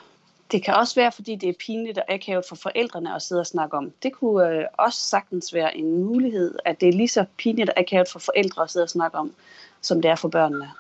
Det 0.53 0.65
kan 0.65 0.75
også 0.75 0.95
være, 0.95 1.13
fordi 1.13 1.37
det 1.37 1.49
er 1.49 1.53
pinligt 1.67 1.99
og 1.99 2.05
akavet 2.09 2.45
for 2.49 2.57
forældrene 2.57 3.15
at 3.15 3.23
sidde 3.23 3.41
og 3.41 3.47
snakke 3.47 3.77
om. 3.77 3.93
Det 4.03 4.13
kunne 4.13 4.49
øh, 4.49 4.65
også 4.79 4.99
sagtens 4.99 5.55
være 5.55 5.77
en 5.77 6.05
mulighed, 6.05 6.55
at 6.65 6.81
det 6.81 6.89
er 6.89 6.93
lige 6.93 7.09
så 7.09 7.25
pinligt 7.37 7.71
og 7.71 7.79
akavet 7.79 8.09
for 8.09 8.19
forældre 8.19 8.63
at 8.63 8.71
sidde 8.71 8.85
og 8.85 8.91
snakke 8.91 9.19
om, 9.19 9.33
som 9.81 10.03
det 10.03 10.11
er 10.11 10.17
for 10.17 10.29
børnene 10.29 10.71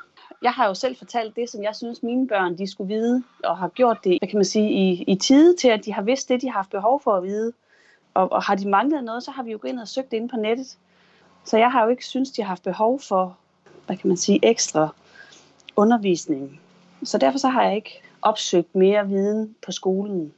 jeg 0.42 0.52
har 0.52 0.66
jo 0.66 0.74
selv 0.74 0.96
fortalt 0.96 1.36
det, 1.36 1.50
som 1.50 1.62
jeg 1.62 1.76
synes, 1.76 2.02
mine 2.02 2.28
børn 2.28 2.58
de 2.58 2.70
skulle 2.70 2.94
vide, 2.94 3.22
og 3.44 3.58
har 3.58 3.68
gjort 3.68 3.98
det, 4.04 4.18
hvad 4.20 4.28
kan 4.28 4.38
man 4.38 4.44
sige, 4.44 4.70
i, 4.70 5.02
i 5.02 5.14
tide 5.14 5.56
til, 5.56 5.68
at 5.68 5.84
de 5.84 5.92
har 5.92 6.02
vidst 6.02 6.28
det, 6.28 6.42
de 6.42 6.46
har 6.46 6.52
haft 6.52 6.70
behov 6.70 7.02
for 7.02 7.16
at 7.16 7.22
vide. 7.22 7.52
Og, 8.14 8.32
og 8.32 8.42
har 8.42 8.54
de 8.54 8.68
manglet 8.68 9.04
noget, 9.04 9.22
så 9.22 9.30
har 9.30 9.42
vi 9.42 9.52
jo 9.52 9.58
gået 9.62 9.70
ind 9.70 9.78
og 9.78 9.88
søgt 9.88 10.12
ind 10.12 10.28
på 10.28 10.36
nettet. 10.36 10.76
Så 11.44 11.58
jeg 11.58 11.72
har 11.72 11.84
jo 11.84 11.90
ikke 11.90 12.06
synes, 12.06 12.30
de 12.30 12.42
har 12.42 12.48
haft 12.48 12.62
behov 12.62 13.00
for, 13.00 13.36
hvad 13.86 13.96
kan 13.96 14.08
man 14.08 14.16
sige, 14.16 14.40
ekstra 14.42 14.88
undervisning. 15.76 16.60
Så 17.04 17.18
derfor 17.18 17.38
så 17.38 17.48
har 17.48 17.62
jeg 17.62 17.76
ikke 17.76 18.02
opsøgt 18.22 18.74
mere 18.74 19.08
viden 19.08 19.54
på 19.64 19.72
skolen. 19.72 20.32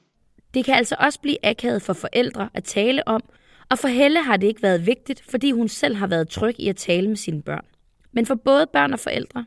Det 0.55 0.65
kan 0.65 0.75
altså 0.75 0.97
også 0.99 1.21
blive 1.21 1.47
akavet 1.47 1.83
for 1.83 1.93
forældre 1.93 2.49
at 2.55 2.65
tale 2.65 3.09
om, 3.09 3.23
og 3.71 3.79
for 3.79 3.89
Helle 3.89 4.23
har 4.23 4.37
det 4.37 4.47
ikke 4.47 4.63
været 4.63 4.87
vigtigt, 4.87 5.23
fordi 5.31 5.51
hun 5.51 5.69
selv 5.69 5.97
har 5.97 6.07
været 6.07 6.29
tryg 6.29 6.55
i 6.59 6.69
at 6.69 6.77
tale 6.77 7.09
med 7.09 7.17
sine 7.17 7.43
børn. 7.43 7.65
Men 8.13 8.27
for 8.27 8.35
både 8.35 8.67
børn 8.67 8.93
og 8.93 8.99
forældre 8.99 9.45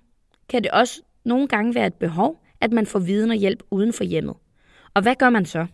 kan 0.49 0.63
det 0.63 0.71
også 0.71 1.01
nogle 1.25 1.47
gange 1.47 1.75
være 1.75 1.87
et 1.87 1.93
behov, 1.93 2.41
at 2.61 2.71
man 2.71 2.85
får 2.85 2.99
viden 2.99 3.29
og 3.29 3.35
hjælp 3.35 3.63
uden 3.71 3.93
for 3.93 4.03
hjemmet. 4.03 4.35
Og 4.93 5.01
hvad 5.01 5.15
gør 5.15 5.29
man 5.29 5.45
så? 5.45 5.67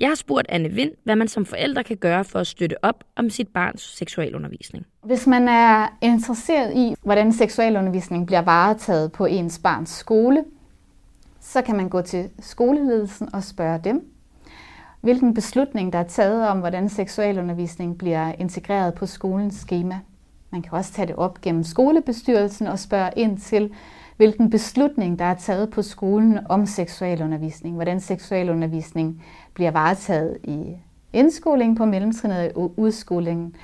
Jeg 0.00 0.08
har 0.08 0.14
spurgt 0.14 0.46
Anne 0.48 0.68
Vind, 0.68 0.92
hvad 1.04 1.16
man 1.16 1.28
som 1.28 1.46
forældre 1.46 1.84
kan 1.84 1.96
gøre 1.96 2.24
for 2.24 2.38
at 2.38 2.46
støtte 2.46 2.84
op 2.84 3.04
om 3.16 3.30
sit 3.30 3.48
barns 3.48 3.96
seksualundervisning. 3.96 4.86
Hvis 5.04 5.26
man 5.26 5.48
er 5.48 5.88
interesseret 6.02 6.76
i, 6.76 6.94
hvordan 7.02 7.32
seksualundervisning 7.32 8.26
bliver 8.26 8.42
varetaget 8.42 9.12
på 9.12 9.26
ens 9.26 9.58
barns 9.58 9.90
skole, 9.90 10.44
så 11.40 11.62
kan 11.62 11.76
man 11.76 11.88
gå 11.88 12.00
til 12.00 12.30
skoleledelsen 12.40 13.34
og 13.34 13.44
spørge 13.44 13.80
dem, 13.84 14.10
hvilken 15.00 15.34
beslutning 15.34 15.92
der 15.92 15.98
er 15.98 16.08
taget 16.08 16.48
om, 16.48 16.58
hvordan 16.58 16.88
seksualundervisning 16.88 17.98
bliver 17.98 18.32
integreret 18.32 18.94
på 18.94 19.06
skolens 19.06 19.54
schema. 19.54 20.00
Man 20.54 20.62
kan 20.62 20.72
også 20.72 20.92
tage 20.92 21.06
det 21.06 21.16
op 21.16 21.40
gennem 21.40 21.64
skolebestyrelsen 21.64 22.66
og 22.66 22.78
spørge 22.78 23.10
ind 23.16 23.38
til, 23.38 23.70
hvilken 24.16 24.50
beslutning 24.50 25.18
der 25.18 25.24
er 25.24 25.34
taget 25.34 25.70
på 25.70 25.82
skolen 25.82 26.38
om 26.48 26.66
seksualundervisning, 26.66 27.74
hvordan 27.74 28.00
seksualundervisning 28.00 29.24
bliver 29.54 29.70
varetaget 29.70 30.38
i 30.44 30.76
indskolingen 31.12 31.76
på 31.76 31.84
mellemtrinnet 31.84 32.52
og 32.52 32.74
udskolingen, 32.76 33.56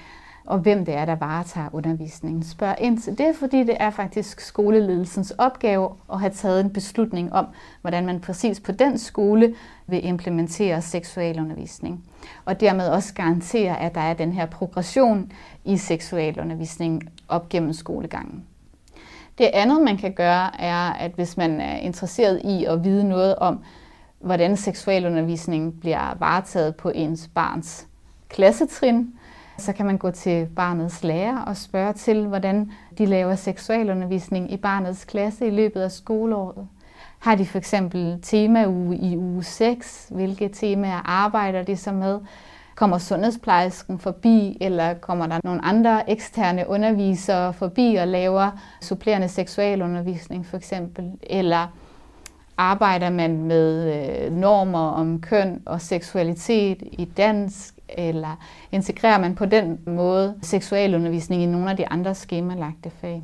og 0.46 0.58
hvem 0.58 0.84
det 0.84 0.94
er, 0.94 1.04
der 1.04 1.16
varetager 1.16 1.68
undervisningen. 1.72 2.42
Spørg 2.42 2.76
ind 2.80 2.98
til 2.98 3.18
det, 3.18 3.36
fordi 3.36 3.58
det 3.58 3.76
er 3.80 3.90
faktisk 3.90 4.40
skoleledelsens 4.40 5.30
opgave 5.30 5.88
at 6.12 6.20
have 6.20 6.32
taget 6.32 6.60
en 6.60 6.70
beslutning 6.70 7.32
om, 7.32 7.46
hvordan 7.80 8.06
man 8.06 8.20
præcis 8.20 8.60
på 8.60 8.72
den 8.72 8.98
skole 8.98 9.54
vil 9.86 10.06
implementere 10.06 10.82
seksualundervisning. 10.82 12.04
Og 12.44 12.60
dermed 12.60 12.88
også 12.88 13.14
garantere, 13.14 13.80
at 13.80 13.94
der 13.94 14.00
er 14.00 14.14
den 14.14 14.32
her 14.32 14.46
progression 14.46 15.32
i 15.64 15.76
seksualundervisning 15.76 17.02
op 17.28 17.48
gennem 17.48 17.72
skolegangen. 17.72 18.44
Det 19.38 19.50
andet, 19.52 19.82
man 19.82 19.96
kan 19.96 20.12
gøre, 20.12 20.60
er, 20.60 20.92
at 20.92 21.10
hvis 21.10 21.36
man 21.36 21.60
er 21.60 21.76
interesseret 21.76 22.40
i 22.44 22.64
at 22.64 22.84
vide 22.84 23.08
noget 23.08 23.36
om, 23.36 23.62
hvordan 24.20 24.56
seksualundervisning 24.56 25.80
bliver 25.80 26.16
varetaget 26.18 26.76
på 26.76 26.90
ens 26.94 27.30
barns 27.34 27.86
klassetrin, 28.28 29.14
så 29.58 29.72
kan 29.72 29.86
man 29.86 29.98
gå 29.98 30.10
til 30.10 30.46
barnets 30.56 31.04
lærer 31.04 31.38
og 31.38 31.56
spørge 31.56 31.92
til, 31.92 32.26
hvordan 32.26 32.72
de 32.98 33.06
laver 33.06 33.34
seksualundervisning 33.34 34.52
i 34.52 34.56
barnets 34.56 35.04
klasse 35.04 35.46
i 35.46 35.50
løbet 35.50 35.80
af 35.80 35.90
skoleåret. 35.90 36.66
Har 37.20 37.34
de 37.34 37.46
for 37.46 37.58
eksempel 37.58 38.18
temauge 38.22 38.96
i 38.96 39.16
uge 39.16 39.44
6? 39.44 40.06
Hvilke 40.10 40.48
temaer 40.48 41.00
arbejder 41.04 41.62
de 41.62 41.76
så 41.76 41.92
med? 41.92 42.20
Kommer 42.74 42.98
sundhedsplejersken 42.98 43.98
forbi, 43.98 44.56
eller 44.60 44.94
kommer 44.94 45.26
der 45.26 45.40
nogle 45.44 45.64
andre 45.64 46.10
eksterne 46.10 46.68
undervisere 46.68 47.52
forbi 47.52 47.94
og 47.94 48.08
laver 48.08 48.50
supplerende 48.80 49.28
seksualundervisning 49.28 50.46
for 50.46 50.56
eksempel? 50.56 51.12
Eller 51.22 51.66
arbejder 52.56 53.10
man 53.10 53.42
med 53.42 53.94
øh, 53.94 54.32
normer 54.32 54.88
om 54.90 55.20
køn 55.20 55.62
og 55.66 55.80
seksualitet 55.80 56.82
i 56.82 57.04
dansk, 57.04 57.74
eller 57.88 58.44
integrerer 58.72 59.18
man 59.18 59.34
på 59.34 59.44
den 59.46 59.78
måde 59.86 60.34
seksualundervisning 60.42 61.42
i 61.42 61.46
nogle 61.46 61.70
af 61.70 61.76
de 61.76 61.88
andre 61.88 62.14
skemalagte 62.14 62.90
fag? 63.00 63.22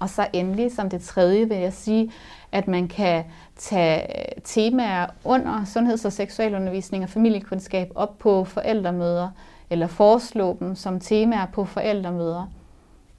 Og 0.00 0.10
så 0.10 0.26
endelig, 0.32 0.72
som 0.72 0.90
det 0.90 1.02
tredje, 1.02 1.48
vil 1.48 1.56
jeg 1.56 1.72
sige, 1.72 2.10
at 2.52 2.68
man 2.68 2.88
kan 2.88 3.24
tage 3.56 4.02
temaer 4.44 5.06
under 5.24 5.64
sundheds- 5.64 6.04
og 6.04 6.12
seksualundervisning 6.12 7.04
og 7.04 7.10
familiekundskab 7.10 7.92
op 7.94 8.18
på 8.18 8.44
forældremøder, 8.44 9.28
eller 9.70 9.86
foreslå 9.86 10.56
dem 10.60 10.74
som 10.74 11.00
temaer 11.00 11.46
på 11.46 11.64
forældremøder. 11.64 12.46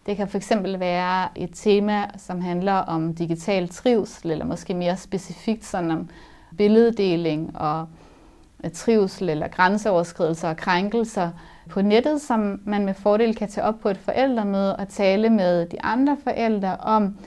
Det 0.06 0.18
kan 0.18 0.28
fx 0.28 0.52
være 0.78 1.28
et 1.36 1.50
tema, 1.54 2.06
som 2.18 2.42
handler 2.42 2.74
om 2.74 3.16
digital 3.16 3.70
trivsel, 3.70 4.32
eller 4.32 4.46
måske 4.46 4.74
mere 4.74 4.98
specifikt 4.98 5.66
sådan 5.66 5.92
om 5.92 6.10
billeddeling 6.58 7.58
og 7.58 7.88
øh, 8.64 8.72
trivsel 8.72 9.30
eller 9.30 9.48
grænseoverskridelser 9.48 10.50
og 10.50 10.58
krænkelser 10.58 11.30
på 11.70 11.82
nettet, 11.82 12.22
som 12.22 12.60
man 12.66 12.86
med 12.86 12.94
fordel 12.94 13.36
kan 13.36 13.50
tage 13.50 13.66
op 13.66 13.80
på 13.80 13.90
et 13.90 13.98
forældremøde 13.98 14.76
og 14.76 14.88
tale 14.90 15.30
med 15.30 15.66
de 15.66 15.82
andre 15.82 16.18
forældre 16.24 16.78
om, 16.78 17.18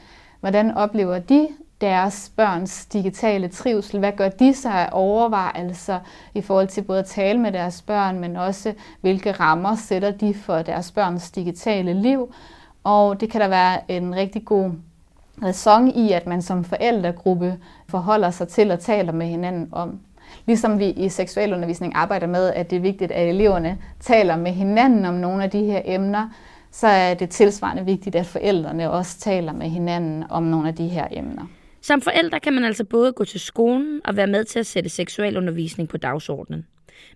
hvordan 0.41 0.77
oplever 0.77 1.19
de 1.19 1.49
deres 1.81 2.33
børns 2.37 2.87
digitale 2.87 3.49
trivsel? 3.49 3.99
Hvad 3.99 4.13
gør 4.13 4.29
de 4.29 4.55
sig 4.55 4.73
af 4.73 4.89
overvejelser 4.93 6.01
i 6.35 6.41
forhold 6.41 6.69
til 6.69 6.83
både 6.83 6.99
at 6.99 7.07
tale 7.07 7.39
med 7.39 7.53
deres 7.53 7.83
børn, 7.83 8.21
men 8.21 8.37
også 8.37 8.75
hvilke 9.01 9.33
rammer 9.33 9.75
sætter 9.75 10.11
de 10.11 10.35
for 10.35 10.63
deres 10.63 10.93
børns 10.93 11.31
digitale 11.31 11.95
liv? 11.95 12.35
Og 12.85 13.21
det 13.21 13.31
kan 13.31 13.41
der 13.41 13.49
være 13.49 13.91
en 13.91 14.15
rigtig 14.17 14.45
god 14.45 14.71
ræson 15.43 15.89
i, 15.89 16.13
at 16.13 16.27
man 16.27 16.43
som 16.43 16.65
forældregruppe 16.65 17.59
forholder 17.89 18.31
sig 18.31 18.49
til 18.49 18.71
og 18.71 18.81
taler 18.81 19.13
med 19.13 19.27
hinanden 19.27 19.69
om. 19.73 20.01
Ligesom 20.47 20.79
vi 20.79 20.87
i 20.91 21.09
seksualundervisning 21.09 21.93
arbejder 21.95 22.27
med, 22.27 22.53
at 22.53 22.71
det 22.71 22.77
er 22.77 22.81
vigtigt, 22.81 23.13
at 23.13 23.29
eleverne 23.29 23.79
taler 24.01 24.37
med 24.37 24.53
hinanden 24.53 25.05
om 25.05 25.15
nogle 25.15 25.45
af 25.45 25.51
de 25.51 25.65
her 25.65 25.83
emner, 25.85 26.29
så 26.71 26.87
er 26.87 27.15
det 27.15 27.31
tilsvarende 27.31 27.85
vigtigt, 27.85 28.17
at 28.17 28.27
forældrene 28.27 28.91
også 28.91 29.19
taler 29.19 29.53
med 29.53 29.69
hinanden 29.69 30.25
om 30.31 30.43
nogle 30.43 30.69
af 30.69 30.75
de 30.75 30.89
her 30.89 31.07
emner. 31.11 31.47
Som 31.85 32.01
forældre 32.01 32.41
kan 32.41 32.53
man 32.53 32.65
altså 32.65 32.85
både 32.85 33.13
gå 33.13 33.25
til 33.25 33.41
skolen 33.41 34.01
og 34.05 34.17
være 34.17 34.27
med 34.27 34.45
til 34.45 34.59
at 34.59 34.67
sætte 34.67 34.91
seksualundervisning 34.91 35.89
på 35.89 35.97
dagsordenen. 35.97 36.67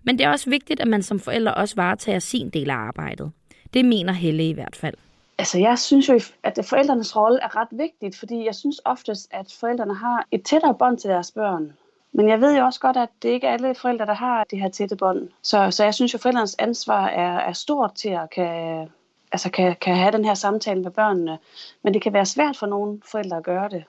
Men 0.03 0.17
det 0.17 0.25
er 0.25 0.29
også 0.29 0.49
vigtigt, 0.49 0.79
at 0.79 0.87
man 0.87 1.03
som 1.03 1.19
forældre 1.19 1.53
også 1.53 1.75
varetager 1.75 2.19
sin 2.19 2.49
del 2.49 2.69
af 2.69 2.75
arbejdet. 2.75 3.31
Det 3.73 3.85
mener 3.85 4.13
Helle 4.13 4.49
i 4.49 4.53
hvert 4.53 4.75
fald. 4.75 4.95
Altså 5.37 5.59
jeg 5.59 5.79
synes 5.79 6.09
jo, 6.09 6.19
at 6.43 6.59
forældrenes 6.63 7.15
rolle 7.15 7.39
er 7.41 7.55
ret 7.55 7.67
vigtigt, 7.71 8.15
fordi 8.15 8.45
jeg 8.45 8.55
synes 8.55 8.81
oftest, 8.85 9.27
at 9.31 9.57
forældrene 9.59 9.95
har 9.95 10.27
et 10.31 10.43
tættere 10.43 10.75
bånd 10.75 10.97
til 10.97 11.09
deres 11.09 11.31
børn. 11.31 11.73
Men 12.11 12.29
jeg 12.29 12.41
ved 12.41 12.57
jo 12.57 12.65
også 12.65 12.79
godt, 12.79 12.97
at 12.97 13.09
det 13.21 13.29
ikke 13.29 13.47
er 13.47 13.53
alle 13.53 13.75
forældre, 13.75 14.05
der 14.05 14.13
har 14.13 14.43
det 14.43 14.59
her 14.59 14.69
tætte 14.69 14.95
bånd. 14.95 15.29
Så, 15.41 15.71
så 15.71 15.83
jeg 15.83 15.93
synes 15.93 16.13
jo, 16.13 16.17
at 16.17 16.21
forældrenes 16.21 16.55
ansvar 16.59 17.07
er, 17.07 17.39
er 17.39 17.53
stort 17.53 17.95
til 17.95 18.09
at 18.09 18.29
kan, 18.29 18.87
altså 19.31 19.51
kan, 19.51 19.75
kan 19.81 19.95
have 19.95 20.11
den 20.11 20.25
her 20.25 20.33
samtale 20.33 20.81
med 20.81 20.91
børnene. 20.91 21.37
Men 21.83 21.93
det 21.93 22.01
kan 22.01 22.13
være 22.13 22.25
svært 22.25 22.57
for 22.57 22.65
nogle 22.65 23.01
forældre 23.11 23.37
at 23.37 23.43
gøre 23.43 23.69
det. 23.69 23.83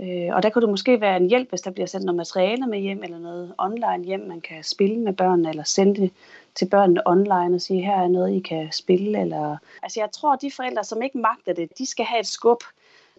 Øh, 0.00 0.34
og 0.34 0.42
der 0.42 0.50
kunne 0.50 0.62
det 0.62 0.70
måske 0.70 1.00
være 1.00 1.16
en 1.16 1.28
hjælp, 1.28 1.48
hvis 1.48 1.60
der 1.60 1.70
bliver 1.70 1.86
sendt 1.86 2.06
noget 2.06 2.16
materiale 2.16 2.66
med 2.66 2.78
hjem, 2.78 3.02
eller 3.02 3.18
noget 3.18 3.54
online 3.58 4.04
hjem, 4.04 4.20
man 4.20 4.40
kan 4.40 4.64
spille 4.64 5.00
med 5.00 5.12
børnene, 5.12 5.48
eller 5.48 5.64
sende 5.64 6.00
det 6.00 6.10
til 6.54 6.68
børnene 6.68 7.06
online 7.06 7.54
og 7.54 7.60
sige, 7.60 7.84
her 7.84 8.02
er 8.02 8.08
noget, 8.08 8.34
I 8.34 8.40
kan 8.40 8.68
spille. 8.72 9.20
Eller... 9.20 9.56
Altså 9.82 10.00
jeg 10.00 10.10
tror, 10.12 10.32
at 10.32 10.42
de 10.42 10.50
forældre, 10.56 10.84
som 10.84 11.02
ikke 11.02 11.18
magter 11.18 11.52
det, 11.52 11.78
de 11.78 11.86
skal 11.86 12.04
have 12.04 12.20
et 12.20 12.26
skub. 12.26 12.62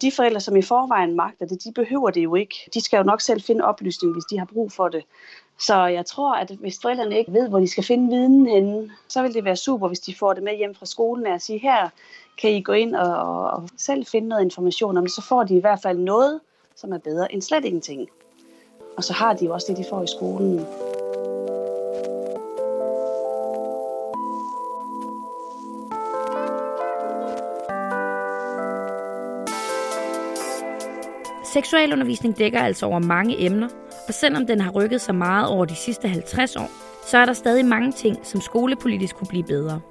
De 0.01 0.11
forældre, 0.11 0.39
som 0.39 0.55
i 0.55 0.61
forvejen 0.61 1.15
magter 1.15 1.45
det, 1.45 1.63
de 1.63 1.71
behøver 1.71 2.09
det 2.09 2.23
jo 2.23 2.35
ikke. 2.35 2.55
De 2.73 2.81
skal 2.81 2.97
jo 2.97 3.03
nok 3.03 3.21
selv 3.21 3.41
finde 3.41 3.65
oplysning, 3.65 4.13
hvis 4.13 4.25
de 4.25 4.37
har 4.37 4.45
brug 4.45 4.71
for 4.71 4.87
det. 4.87 5.03
Så 5.59 5.85
jeg 5.85 6.05
tror, 6.05 6.35
at 6.35 6.51
hvis 6.59 6.79
forældrene 6.81 7.17
ikke 7.17 7.33
ved, 7.33 7.49
hvor 7.49 7.59
de 7.59 7.67
skal 7.67 7.83
finde 7.83 8.15
viden 8.15 8.47
henne, 8.47 8.91
så 9.07 9.21
vil 9.21 9.33
det 9.33 9.43
være 9.43 9.55
super, 9.55 9.87
hvis 9.87 9.99
de 9.99 10.15
får 10.15 10.33
det 10.33 10.43
med 10.43 10.57
hjem 10.57 10.75
fra 10.75 10.85
skolen 10.85 11.27
og 11.27 11.41
sige, 11.41 11.59
her 11.59 11.89
kan 12.41 12.51
I 12.51 12.61
gå 12.61 12.71
ind 12.71 12.95
og, 12.95 13.49
og, 13.51 13.69
selv 13.77 14.05
finde 14.05 14.27
noget 14.27 14.43
information 14.43 14.97
om 14.97 15.03
det. 15.03 15.11
Så 15.11 15.21
får 15.21 15.43
de 15.43 15.55
i 15.55 15.59
hvert 15.59 15.79
fald 15.81 15.97
noget, 15.97 16.39
som 16.77 16.93
er 16.93 16.97
bedre 16.97 17.33
end 17.33 17.41
slet 17.41 17.65
ingenting. 17.65 18.09
Og 18.97 19.03
så 19.03 19.13
har 19.13 19.33
de 19.33 19.45
jo 19.45 19.53
også 19.53 19.67
det, 19.69 19.77
de 19.77 19.89
får 19.89 20.03
i 20.03 20.07
skolen. 20.07 20.65
Seksualundervisning 31.53 32.37
dækker 32.37 32.59
altså 32.59 32.85
over 32.85 32.99
mange 32.99 33.45
emner, 33.45 33.69
og 34.07 34.13
selvom 34.13 34.47
den 34.47 34.61
har 34.61 34.71
rykket 34.71 35.01
sig 35.01 35.15
meget 35.15 35.47
over 35.47 35.65
de 35.65 35.75
sidste 35.75 36.07
50 36.07 36.55
år, 36.55 36.69
så 37.07 37.17
er 37.17 37.25
der 37.25 37.33
stadig 37.33 37.65
mange 37.65 37.91
ting, 37.91 38.17
som 38.23 38.41
skolepolitisk 38.41 39.15
kunne 39.15 39.27
blive 39.27 39.43
bedre. 39.43 39.81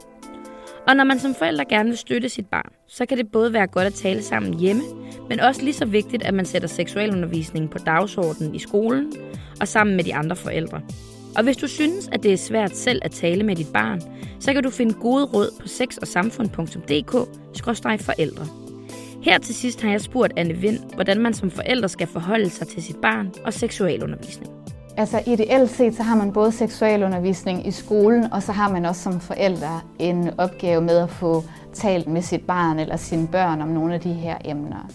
Og 0.86 0.96
når 0.96 1.04
man 1.04 1.18
som 1.18 1.34
forældre 1.34 1.64
gerne 1.64 1.88
vil 1.88 1.98
støtte 1.98 2.28
sit 2.28 2.46
barn, 2.46 2.72
så 2.86 3.06
kan 3.06 3.18
det 3.18 3.32
både 3.32 3.52
være 3.52 3.66
godt 3.66 3.86
at 3.86 3.94
tale 3.94 4.22
sammen 4.22 4.54
hjemme, 4.54 4.82
men 5.28 5.40
også 5.40 5.62
lige 5.62 5.74
så 5.74 5.84
vigtigt, 5.84 6.22
at 6.22 6.34
man 6.34 6.46
sætter 6.46 6.68
seksualundervisningen 6.68 7.68
på 7.68 7.78
dagsordenen 7.78 8.54
i 8.54 8.58
skolen 8.58 9.12
og 9.60 9.68
sammen 9.68 9.96
med 9.96 10.04
de 10.04 10.14
andre 10.14 10.36
forældre. 10.36 10.80
Og 11.36 11.44
hvis 11.44 11.56
du 11.56 11.68
synes, 11.68 12.08
at 12.12 12.22
det 12.22 12.32
er 12.32 12.36
svært 12.36 12.76
selv 12.76 13.00
at 13.04 13.10
tale 13.10 13.42
med 13.42 13.56
dit 13.56 13.72
barn, 13.72 14.02
så 14.40 14.52
kan 14.52 14.62
du 14.62 14.70
finde 14.70 14.94
gode 14.94 15.24
råd 15.24 15.50
på 15.60 15.68
sexogsamfund.dk-forældre. 15.68 18.46
Her 19.22 19.38
til 19.38 19.54
sidst 19.54 19.82
har 19.82 19.90
jeg 19.90 20.00
spurgt 20.00 20.32
Anne 20.36 20.54
Vind, 20.54 20.78
hvordan 20.94 21.20
man 21.20 21.34
som 21.34 21.50
forældre 21.50 21.88
skal 21.88 22.06
forholde 22.06 22.50
sig 22.50 22.68
til 22.68 22.82
sit 22.82 22.96
barn 22.96 23.32
og 23.44 23.52
seksualundervisning. 23.52 24.55
Altså 24.98 25.22
ideelt 25.26 25.70
set, 25.70 25.94
så 25.94 26.02
har 26.02 26.16
man 26.16 26.32
både 26.32 26.52
seksualundervisning 26.52 27.66
i 27.66 27.70
skolen, 27.70 28.32
og 28.32 28.42
så 28.42 28.52
har 28.52 28.72
man 28.72 28.84
også 28.84 29.02
som 29.02 29.20
forældre 29.20 29.80
en 29.98 30.30
opgave 30.38 30.80
med 30.80 30.96
at 30.96 31.10
få 31.10 31.44
talt 31.72 32.08
med 32.08 32.22
sit 32.22 32.46
barn 32.46 32.78
eller 32.78 32.96
sine 32.96 33.28
børn 33.28 33.62
om 33.62 33.68
nogle 33.68 33.94
af 33.94 34.00
de 34.00 34.12
her 34.12 34.36
emner. 34.44 34.88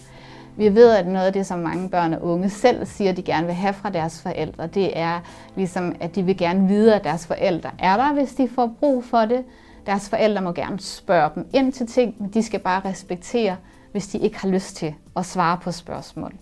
Vi 0.56 0.74
ved, 0.74 0.90
at 0.90 1.06
noget 1.06 1.26
af 1.26 1.32
det, 1.32 1.46
som 1.46 1.58
mange 1.58 1.88
børn 1.88 2.14
og 2.14 2.22
unge 2.22 2.50
selv 2.50 2.86
siger, 2.86 3.12
de 3.12 3.22
gerne 3.22 3.46
vil 3.46 3.54
have 3.54 3.74
fra 3.74 3.90
deres 3.90 4.22
forældre, 4.22 4.66
det 4.66 4.98
er 4.98 5.20
ligesom, 5.56 5.96
at 6.00 6.14
de 6.14 6.22
vil 6.22 6.36
gerne 6.36 6.68
vide, 6.68 6.94
at 6.94 7.04
deres 7.04 7.26
forældre 7.26 7.70
er 7.78 7.96
der, 7.96 8.12
hvis 8.12 8.34
de 8.34 8.48
får 8.48 8.74
brug 8.80 9.04
for 9.04 9.20
det. 9.20 9.44
Deres 9.86 10.08
forældre 10.08 10.42
må 10.42 10.52
gerne 10.52 10.80
spørge 10.80 11.30
dem 11.34 11.46
ind 11.54 11.72
til 11.72 11.86
ting, 11.86 12.14
men 12.18 12.30
de 12.30 12.42
skal 12.42 12.60
bare 12.60 12.82
respektere, 12.84 13.56
hvis 13.92 14.08
de 14.08 14.18
ikke 14.18 14.38
har 14.38 14.48
lyst 14.48 14.76
til 14.76 14.94
at 15.16 15.26
svare 15.26 15.58
på 15.62 15.72
spørgsmål. 15.72 16.32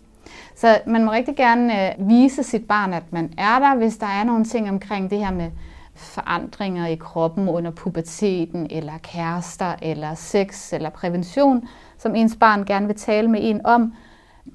Så 0.55 0.81
man 0.87 1.05
må 1.05 1.13
rigtig 1.13 1.37
gerne 1.37 1.89
øh, 1.89 2.09
vise 2.09 2.43
sit 2.43 2.69
barn, 2.69 2.93
at 2.93 3.13
man 3.13 3.33
er 3.39 3.59
der, 3.59 3.77
hvis 3.77 3.97
der 3.97 4.07
er 4.07 4.25
nogle 4.25 4.45
ting 4.45 4.69
omkring 4.69 5.11
det 5.11 5.19
her 5.19 5.33
med 5.33 5.51
forandringer 5.95 6.87
i 6.87 6.95
kroppen 6.95 7.49
under 7.49 7.71
puberteten, 7.71 8.67
eller 8.71 8.93
kærester, 9.03 9.75
eller 9.83 10.15
sex, 10.15 10.73
eller 10.73 10.91
prævention, 10.91 11.69
som 11.99 12.15
ens 12.15 12.37
barn 12.41 12.65
gerne 12.65 12.87
vil 12.87 12.97
tale 12.97 13.29
med 13.29 13.41
en 13.43 13.67
om. 13.67 13.95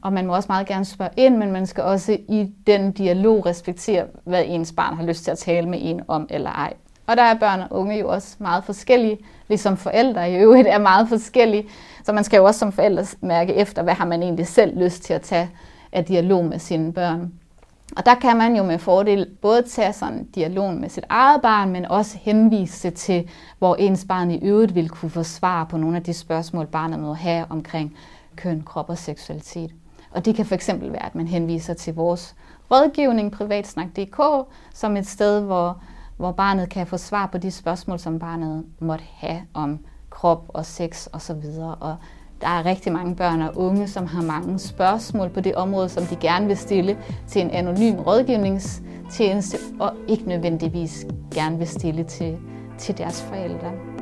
Og 0.01 0.13
man 0.13 0.25
må 0.25 0.35
også 0.35 0.47
meget 0.49 0.67
gerne 0.67 0.85
spørge 0.85 1.11
ind, 1.17 1.37
men 1.37 1.51
man 1.51 1.65
skal 1.67 1.83
også 1.83 2.17
i 2.29 2.51
den 2.67 2.91
dialog 2.91 3.45
respektere, 3.45 4.05
hvad 4.23 4.43
ens 4.47 4.71
barn 4.71 4.95
har 4.95 5.03
lyst 5.03 5.23
til 5.23 5.31
at 5.31 5.37
tale 5.37 5.69
med 5.69 5.79
en 5.81 6.01
om 6.07 6.27
eller 6.29 6.49
ej. 6.49 6.73
Og 7.07 7.17
der 7.17 7.23
er 7.23 7.33
børn 7.33 7.59
og 7.59 7.67
unge 7.71 7.99
jo 7.99 8.09
også 8.09 8.35
meget 8.39 8.63
forskellige, 8.63 9.17
ligesom 9.47 9.77
forældre 9.77 10.31
i 10.31 10.35
øvrigt 10.35 10.67
er 10.67 10.77
meget 10.77 11.09
forskellige. 11.09 11.67
Så 12.03 12.13
man 12.13 12.23
skal 12.23 12.37
jo 12.37 12.45
også 12.45 12.59
som 12.59 12.71
forældre 12.71 13.05
mærke 13.21 13.53
efter, 13.53 13.83
hvad 13.83 13.93
har 13.93 14.05
man 14.05 14.23
egentlig 14.23 14.47
selv 14.47 14.79
lyst 14.79 15.03
til 15.03 15.13
at 15.13 15.21
tage 15.21 15.49
af 15.91 16.05
dialog 16.05 16.45
med 16.45 16.59
sine 16.59 16.93
børn. 16.93 17.31
Og 17.97 18.05
der 18.05 18.15
kan 18.15 18.37
man 18.37 18.55
jo 18.55 18.63
med 18.63 18.79
fordel 18.79 19.27
både 19.41 19.61
tage 19.61 19.93
sådan 19.93 20.13
en 20.13 20.25
dialog 20.25 20.73
med 20.73 20.89
sit 20.89 21.03
eget 21.09 21.41
barn, 21.41 21.71
men 21.71 21.85
også 21.85 22.17
henvise 22.21 22.89
til, 22.89 23.29
hvor 23.59 23.75
ens 23.75 24.05
barn 24.05 24.31
i 24.31 24.39
øvrigt 24.41 24.75
vil 24.75 24.89
kunne 24.89 25.09
få 25.09 25.23
svar 25.23 25.63
på 25.63 25.77
nogle 25.77 25.97
af 25.97 26.03
de 26.03 26.13
spørgsmål, 26.13 26.67
barnet 26.67 26.99
må 26.99 27.13
have 27.13 27.45
omkring 27.49 27.97
køn, 28.35 28.63
krop 28.65 28.89
og 28.89 28.97
seksualitet. 28.97 29.71
Og 30.11 30.25
det 30.25 30.35
kan 30.35 30.45
fx 30.45 30.69
være, 30.69 31.05
at 31.05 31.15
man 31.15 31.27
henviser 31.27 31.73
til 31.73 31.95
vores 31.95 32.35
rådgivning 32.71 33.31
privatsnak.dk 33.31 34.47
som 34.73 34.97
et 34.97 35.07
sted, 35.07 35.41
hvor, 35.41 35.81
hvor 36.17 36.31
barnet 36.31 36.69
kan 36.69 36.87
få 36.87 36.97
svar 36.97 37.25
på 37.25 37.37
de 37.37 37.51
spørgsmål, 37.51 37.99
som 37.99 38.19
barnet 38.19 38.65
måtte 38.79 39.05
have 39.13 39.41
om 39.53 39.79
krop 40.09 40.45
og 40.47 40.65
sex 40.65 41.07
osv. 41.13 41.43
Og 41.79 41.95
der 42.41 42.47
er 42.47 42.65
rigtig 42.65 42.91
mange 42.91 43.15
børn 43.15 43.41
og 43.41 43.57
unge, 43.57 43.87
som 43.87 44.05
har 44.05 44.21
mange 44.21 44.59
spørgsmål 44.59 45.29
på 45.29 45.39
det 45.39 45.55
område, 45.55 45.89
som 45.89 46.03
de 46.03 46.15
gerne 46.15 46.47
vil 46.47 46.57
stille 46.57 46.97
til 47.27 47.41
en 47.41 47.49
anonym 47.51 47.95
rådgivningstjeneste, 47.95 49.57
og 49.79 49.93
ikke 50.07 50.27
nødvendigvis 50.27 51.05
gerne 51.33 51.57
vil 51.57 51.67
stille 51.67 52.03
til, 52.03 52.37
til 52.77 52.97
deres 52.97 53.21
forældre. 53.21 53.94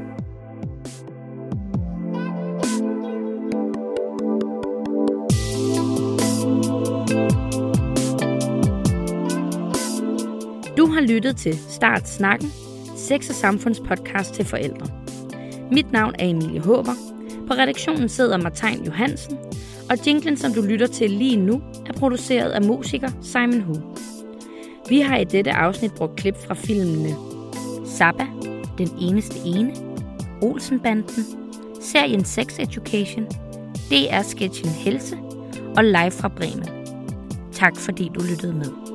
Har 10.94 11.02
lyttet 11.02 11.38
til 11.38 11.58
Start 11.70 12.10
Snakken, 12.10 12.52
sex- 12.98 13.30
og 13.30 13.36
samfundspodcast 13.36 14.34
til 14.34 14.46
forældre. 14.46 14.88
Mit 15.72 15.92
navn 15.92 16.14
er 16.20 16.28
Emilie 16.28 16.62
Håber, 16.62 16.94
på 17.48 17.54
redaktionen 17.54 18.10
sidder 18.10 18.38
Martin 18.38 18.86
Johansen, 18.86 19.38
og 19.90 20.08
jinglen, 20.08 20.38
som 20.38 20.54
du 20.54 20.62
lytter 20.62 20.88
til 20.88 21.10
lige 21.10 21.38
nu, 21.38 21.62
er 21.86 21.94
produceret 21.94 22.52
af 22.52 22.62
musiker 22.62 23.10
Simon 23.22 23.62
Hu. 23.62 23.74
Vi 24.90 25.00
har 25.00 25.18
i 25.18 25.24
dette 25.24 25.52
afsnit 25.52 25.94
brugt 25.94 26.16
klip 26.16 26.36
fra 26.48 26.54
filmene 26.54 27.16
Saba, 27.86 28.28
Den 28.78 28.90
Eneste 29.02 29.40
Ene, 29.46 29.76
Olsenbanden, 30.42 31.26
serien 31.82 32.26
Sex 32.26 32.60
Education, 32.60 33.26
DR-sketchen 33.92 34.70
Helse 34.70 35.18
og 35.78 35.84
Live 35.84 36.12
fra 36.12 36.28
Bremen. 36.28 36.70
Tak 37.52 37.78
fordi 37.78 38.12
du 38.16 38.20
lyttede 38.30 38.54
med. 38.54 38.93